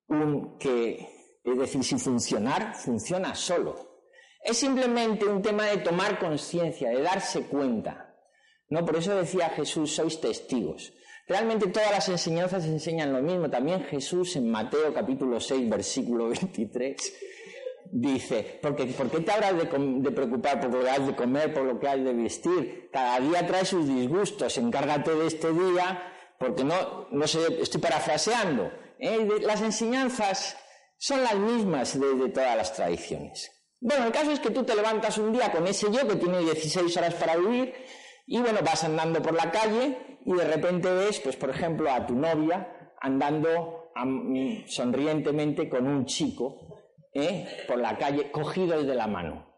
[0.07, 3.92] un que, es decir, si funcionar, funciona solo.
[4.43, 8.15] Es simplemente un tema de tomar conciencia, de darse cuenta.
[8.69, 8.85] ¿no?
[8.85, 10.93] Por eso decía Jesús, sois testigos.
[11.29, 13.49] Realmente todas las enseñanzas enseñan lo mismo.
[13.49, 17.15] También Jesús en Mateo capítulo 6, versículo 23,
[17.93, 21.65] dice, porque, ¿por qué te habrás de, preocupar por lo que has de comer, por
[21.65, 22.91] lo que has de vestir?
[22.93, 28.73] Cada día trae sus disgustos, encárgate de este día, porque no, no sé, estoy parafraseando.
[28.99, 29.27] ¿eh?
[29.43, 30.57] Las enseñanzas
[30.99, 33.51] son las mismas de, todas las tradiciones.
[33.85, 36.39] Bueno, el caso es que tú te levantas un día con ese yo que tiene
[36.39, 37.75] 16 horas para vivir
[38.27, 42.07] y bueno, vas andando por la calle y de repente ves, pues por ejemplo, a
[42.07, 43.91] tu novia andando
[44.69, 46.79] sonrientemente con un chico
[47.13, 47.65] ¿eh?
[47.67, 49.53] por la calle, cogidos de la mano.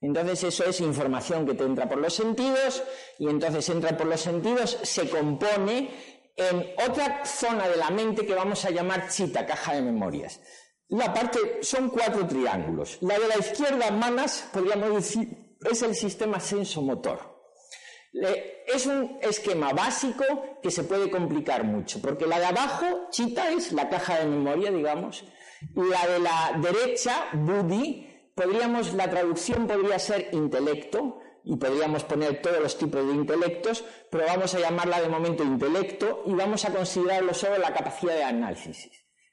[0.00, 2.82] Entonces eso es información que te entra por los sentidos
[3.20, 5.88] y entonces entra por los sentidos, se compone
[6.34, 10.40] en otra zona de la mente que vamos a llamar chita, caja de memorias.
[10.88, 12.98] La parte son cuatro triángulos.
[13.00, 17.32] La de la izquierda, manas, podríamos decir, es el sistema sensomotor.
[18.66, 20.24] Es un esquema básico
[20.62, 24.70] que se puede complicar mucho, porque la de abajo, chita, es la caja de memoria,
[24.70, 25.24] digamos,
[25.74, 32.60] la de la derecha, budi, podríamos, la traducción podría ser intelecto, y podríamos poner todos
[32.60, 37.34] los tipos de intelectos, pero vamos a llamarla de momento intelecto y vamos a considerarlo
[37.34, 38.90] solo la capacidad de análisis,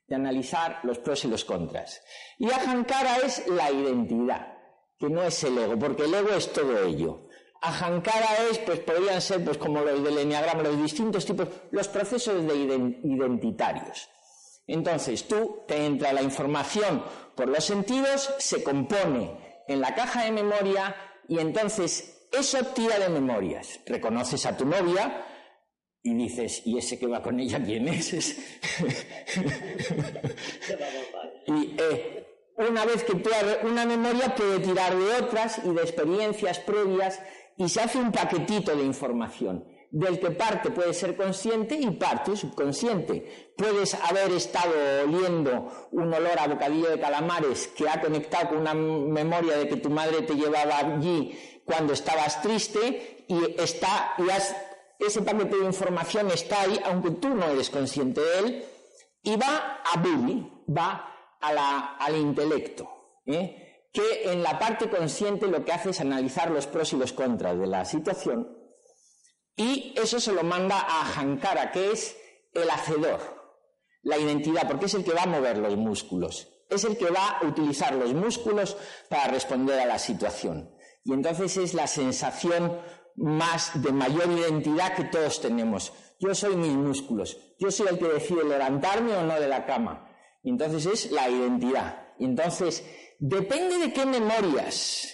[0.10, 2.02] de analizar los pros y los contras.
[2.40, 4.58] Y Ahankara es la identidad,
[4.98, 7.28] que no es el ego, porque el ego es todo ello.
[7.62, 12.46] Ahankara es, pues podrían ser, pues como los del enneagrama, los distintos tipos, los procesos
[12.48, 12.56] de
[13.04, 14.10] identitarios.
[14.66, 17.04] Entonces, tú te entra la información
[17.36, 20.96] por los sentidos, se compone en la caja de memoria
[21.28, 23.80] y entonces eso tira de memorias.
[23.86, 25.26] Reconoces a tu novia
[26.02, 28.14] y dices, ¿y ese que va con ella quién es?
[31.48, 32.26] y eh,
[32.58, 33.30] una vez que tú
[33.64, 37.22] una memoria puede tirar de otras y de experiencias previas
[37.58, 42.36] y se hace un paquetito de información del que parte puede ser consciente y parte
[42.36, 43.54] subconsciente.
[43.58, 44.72] Puedes haber estado
[45.06, 49.78] oliendo un olor a bocadillo de calamares que ha conectado con una memoria de que
[49.78, 54.30] tu madre te llevaba allí cuando estabas triste y está y
[55.00, 58.66] ese paquete de información está ahí aunque tú no eres consciente de él
[59.24, 61.06] y va a Billy, va
[61.40, 62.90] al intelecto.
[63.26, 63.66] ¿eh?
[63.92, 67.58] que en la parte consciente lo que hace es analizar los pros y los contras
[67.58, 68.60] de la situación
[69.60, 72.16] y eso se lo manda a Hankara, que es
[72.54, 73.20] el hacedor,
[74.04, 77.40] la identidad, porque es el que va a mover los músculos, es el que va
[77.40, 78.78] a utilizar los músculos
[79.10, 80.74] para responder a la situación.
[81.04, 82.80] Y entonces es la sensación
[83.20, 85.94] más de mayor identidad que todos tenemos.
[86.20, 90.08] Yo soy mis músculos, yo soy el que decide levantarme o no de la cama.
[90.44, 92.08] Y entonces es la identidad.
[92.18, 92.84] Y entonces
[93.20, 95.14] Depende de qué memorias,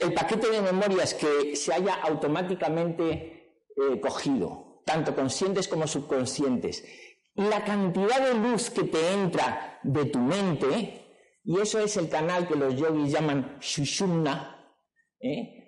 [0.00, 6.84] el paquete de memorias que se haya automáticamente eh, cogido, tanto conscientes como subconscientes,
[7.36, 11.06] la cantidad de luz que te entra de tu mente,
[11.44, 14.74] y eso es el canal que los yogis llaman Shushumna,
[15.20, 15.61] ¿eh?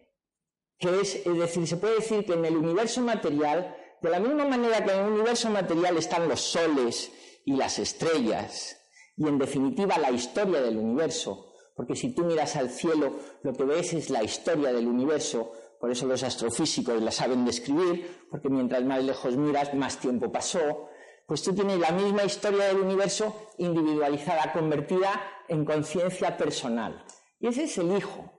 [0.85, 4.45] Que es, es decir, se puede decir que en el universo material, de la misma
[4.45, 7.11] manera que en el universo material están los soles
[7.47, 8.77] y las estrellas,
[9.17, 13.65] y en definitiva la historia del universo, porque si tú miras al cielo lo que
[13.65, 18.85] ves es la historia del universo, por eso los astrofísicos la saben describir, porque mientras
[18.85, 20.89] más lejos miras más tiempo pasó,
[21.27, 27.05] pues tú tienes la misma historia del universo individualizada, convertida en conciencia personal.
[27.41, 28.34] Y ese es el Hijo,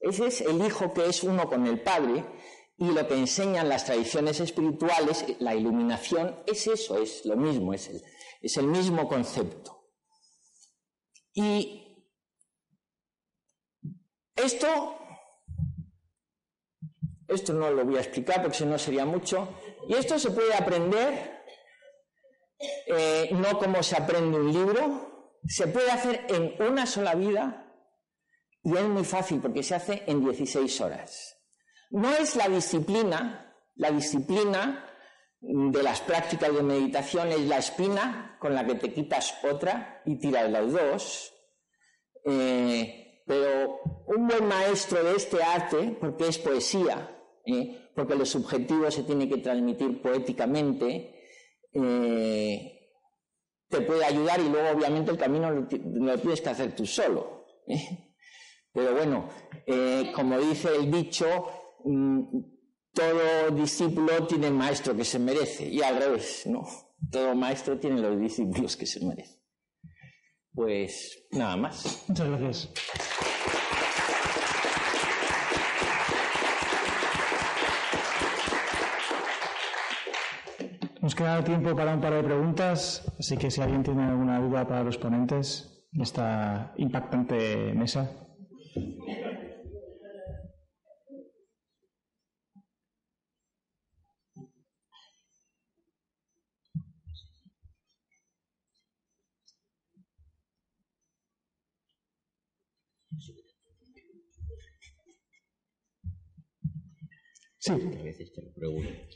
[0.00, 2.24] ese es el Hijo que es uno con el Padre,
[2.78, 7.88] y lo que enseñan las tradiciones espirituales, la iluminación, es eso, es lo mismo, es
[7.88, 8.02] el,
[8.40, 9.88] es el mismo concepto.
[11.34, 12.06] Y
[14.34, 14.96] esto,
[17.28, 19.48] esto no lo voy a explicar porque si no sería mucho,
[19.86, 21.40] y esto se puede aprender
[22.86, 27.59] eh, no como se aprende un libro, se puede hacer en una sola vida
[28.62, 31.36] y es muy fácil porque se hace en 16 horas.
[31.90, 34.86] No es la disciplina, la disciplina
[35.40, 40.18] de las prácticas de meditación es la espina con la que te quitas otra y
[40.18, 41.32] tiras las dos.
[42.24, 47.16] Eh, pero un buen maestro de este arte, porque es poesía,
[47.46, 47.90] ¿eh?
[47.94, 51.14] porque lo subjetivo se tiene que transmitir poéticamente,
[51.72, 52.80] eh,
[53.68, 57.46] te puede ayudar y luego obviamente el camino lo, tienes que hacer tú solo.
[58.72, 59.28] Pero bueno,
[60.14, 61.26] como dice el dicho,
[61.84, 62.22] mm,
[62.92, 66.66] todo discípulo tiene maestro que se merece, y al revés, ¿no?
[67.10, 69.40] Todo maestro tiene los discípulos que se merecen.
[70.52, 72.04] Pues nada más.
[72.08, 72.72] Muchas gracias.
[81.00, 84.66] Nos queda tiempo para un par de preguntas, así que si alguien tiene alguna duda
[84.68, 88.29] para los ponentes esta impactante mesa.
[88.72, 89.00] Sí.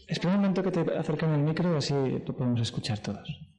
[0.09, 3.54] Espera un momento que te acerquen el micro y así lo podemos escuchar todos.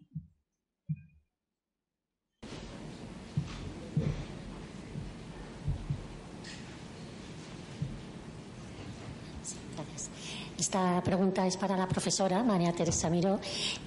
[10.66, 13.40] Esta pregunta es para la profesora María Teresa Miró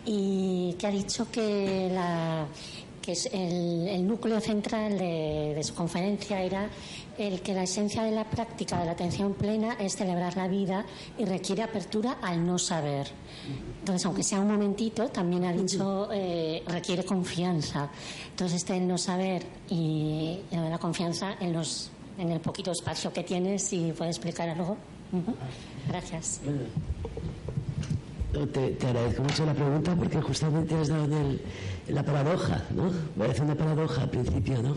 [0.07, 2.47] y que ha dicho que la
[3.03, 6.69] que el, núcleo central de, su conferencia era
[7.17, 10.85] el que la esencia de la práctica de la atención plena es celebrar la vida
[11.19, 13.09] y requiere apertura al no saber.
[13.81, 17.91] Entonces, aunque sea un momentito, también ha dicho eh, requiere confianza.
[18.31, 23.65] Entonces, este no saber y la confianza en, los, en el poquito espacio que tienes,
[23.65, 24.77] si puede explicar algo.
[25.89, 26.41] Gracias.
[28.33, 31.41] Te, te, agradezco mucho la pregunta porque justamente has dado en,
[31.89, 32.93] la paradoja, ¿no?
[33.17, 34.77] Parece una paradoja al principio, ¿no?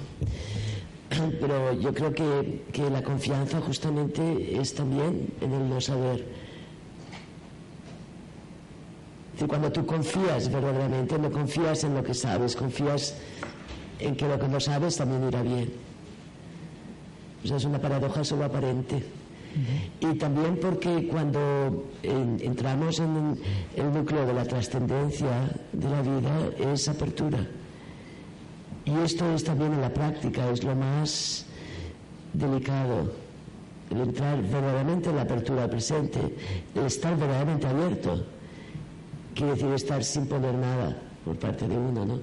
[1.40, 6.26] Pero yo creo que, que la confianza justamente es también en el no saber.
[9.38, 13.16] Es cuando tú confías verdaderamente, no confías en lo que sabes, confías
[14.00, 15.74] en que lo que no sabes también irá bien.
[17.44, 19.04] O sea, es una paradoja solo aparente.
[20.00, 23.38] Y también porque cuando entramos en
[23.76, 27.46] el núcleo de la trascendencia de la vida es apertura.
[28.86, 31.46] Y esto es también en la práctica, es lo más
[32.34, 33.12] delicado,
[33.90, 36.20] el entrar verdaderamente en la apertura presente,
[36.74, 38.26] el estar verdaderamente abierto,
[39.36, 42.20] quiere decir estar sin poner nada por parte de uno, ¿no?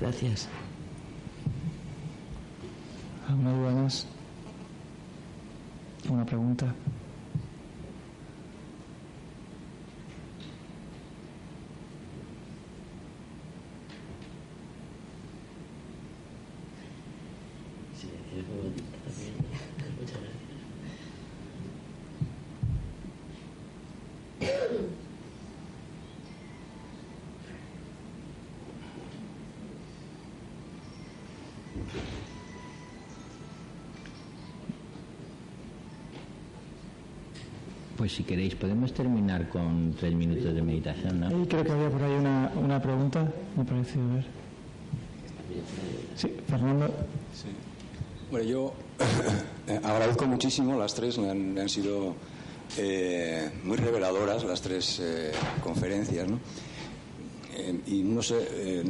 [0.00, 0.48] Gracias.
[3.28, 4.06] Muy buenas.
[6.10, 6.74] ¿Una pregunta?
[38.04, 41.48] Pues si queréis, podemos terminar con tres minutos de meditación, ¿no?
[41.48, 44.26] creo que había por ahí una, una pregunta, me ha parecido ver.
[46.14, 46.88] Sí, Fernando.
[47.32, 47.48] Sí.
[48.30, 48.74] Bueno, yo
[49.82, 52.14] agradezco muchísimo, las tres me han, sido
[52.76, 55.32] eh, muy reveladoras, las tres eh,
[55.62, 56.40] conferencias, ¿no?
[57.56, 58.84] Eh, y no sé,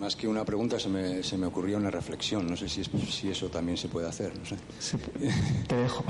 [0.00, 2.46] más que una pregunta se me, se me ocurrió una reflexión.
[2.46, 4.32] No sé si, si eso también se puede hacer.
[4.36, 4.56] No sé.
[5.68, 6.02] te dejo.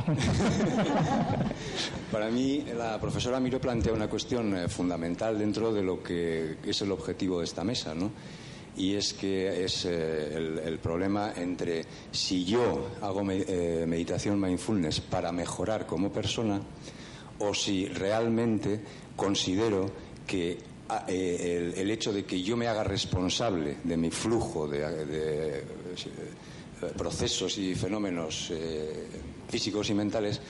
[2.12, 6.80] Para mí, la profesora Miro plantea una cuestión eh, fundamental dentro de lo que es
[6.82, 8.12] el objetivo de esta mesa, ¿no?
[8.76, 15.32] Y es que es eh, el, problema entre si yo hago eh, meditación mindfulness para
[15.32, 16.60] mejorar como persona
[17.40, 18.80] o si realmente
[19.16, 19.90] considero
[20.28, 20.69] que
[21.06, 25.64] eh, el, hecho de que yo me haga responsable de mi flujo de, eh,
[26.96, 29.06] procesos y fenómenos eh,
[29.48, 30.40] físicos y mentales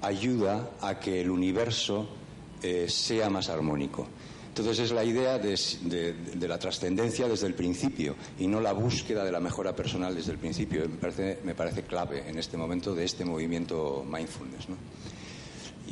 [0.00, 2.08] ayuda a que el universo
[2.88, 4.08] sea más armónico.
[4.48, 9.30] Entonces es la idea de, la trascendencia desde el principio y no la búsqueda de
[9.30, 10.88] la mejora personal desde el principio.
[10.88, 14.68] Me parece, me parece clave en este momento de este movimiento mindfulness.
[14.68, 14.76] ¿no?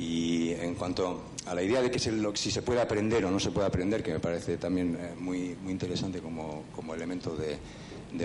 [0.00, 3.50] Y en cuanto a la idea de que si se puede aprender o no se
[3.50, 6.64] puede aprender, que me parece también eh, muy, muy interesante como,
[6.94, 7.58] elemento de,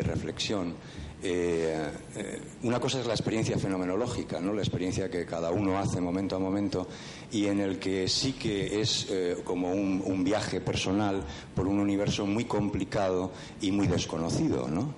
[0.02, 0.74] reflexión,
[1.22, 4.54] eh, eh, una cosa es la experiencia fenomenológica, ¿no?
[4.54, 6.88] la experiencia que cada uno hace momento a momento
[7.34, 9.08] y en el que sí que es
[9.44, 11.24] como un, viaje personal
[11.54, 14.70] por un universo muy complicado y muy desconocido.
[14.70, 14.94] ¿no?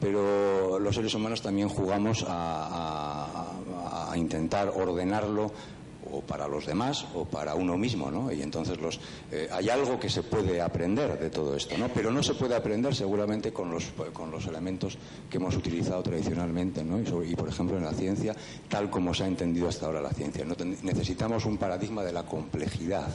[0.00, 5.50] Pero los seres humanos también jugamos a intentar ordenarlo
[6.12, 8.32] o para los demás o para uno mismo, ¿no?
[8.32, 9.00] Y entonces los,
[9.30, 11.88] eh, hay algo que se puede aprender de todo esto, ¿no?
[11.88, 16.84] Pero no se puede aprender seguramente con los, con los elementos que hemos utilizado tradicionalmente,
[16.84, 17.00] ¿no?
[17.00, 18.34] Y, por ejemplo en la ciencia,
[18.68, 20.44] tal como se ha entendido hasta ahora la ciencia.
[20.44, 20.54] ¿no?
[20.82, 23.08] Necesitamos un paradigma de la complejidad,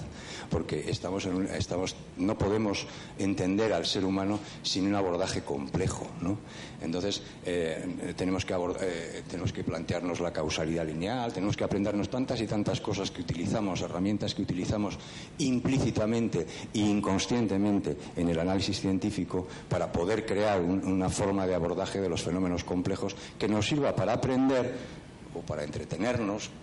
[0.49, 6.37] porque estamos en estamos, no podemos entender al ser humano sin un abordaje complejo, ¿no?
[6.81, 12.41] Entonces eh, tenemos, que eh, tenemos que plantearnos la causalidad lineal, tenemos que aprendernos tantas
[12.41, 14.93] y tantas cosas que utilizamos, herramientas que utilizamos
[15.41, 22.05] implícitamente e inconscientemente en el análisis científico para poder crear una forma de abordaje de
[22.05, 24.69] los fenómenos complejos que nos sirva para aprender
[25.33, 26.53] o para entretenernos,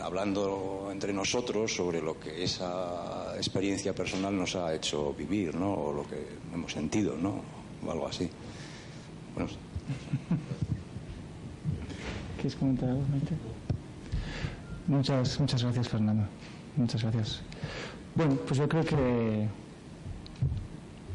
[0.00, 5.74] hablando entre nosotros sobre lo que esa experiencia personal nos ha hecho vivir, ¿no?
[5.74, 7.42] O lo que hemos sentido, ¿no?
[7.84, 8.30] O algo así.
[9.34, 9.50] Bueno.
[12.38, 13.02] ¿Quieres comentar algo,
[14.88, 16.24] Muchas, muchas gracias, Fernando.
[16.76, 17.42] Muchas gracias.
[18.14, 19.46] Bueno, pues yo creo que,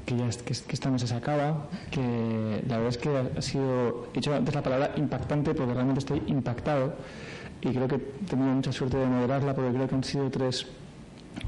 [0.06, 4.18] que ya que, esta mesa se acaba, que la verdad es que ha sido, he
[4.18, 6.94] dicho antes la palabra impactante porque realmente estoy impactado
[7.62, 10.68] y creo que he tenido mucha suerte de moderarla porque creo que han sido tres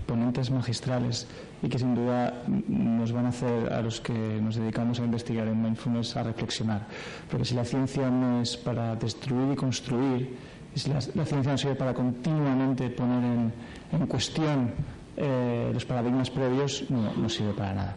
[0.07, 1.27] ponentes magistrales
[1.61, 5.47] y que sin duda nos van a hacer a los que nos dedicamos a investigar
[5.47, 6.87] en mindfulness a reflexionar.
[7.29, 11.75] Porque si la ciencia no es para destruir y construir, si la, ciencia no sirve
[11.75, 13.51] para continuamente poner
[13.91, 14.71] en, cuestión
[15.15, 17.95] eh, los paradigmas previos, no, sirve para nada.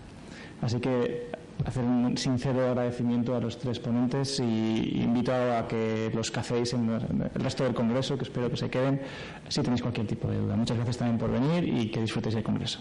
[0.62, 1.30] Así que
[1.64, 6.88] hacer un sincero agradecimiento a los tres ponentes y invito a que los caféis en
[6.88, 9.00] el resto del Congreso, que espero que se queden,
[9.48, 10.56] si tenéis cualquier tipo de duda.
[10.56, 12.78] Muchas gracias también por venir y que disfrutéis del Congreso.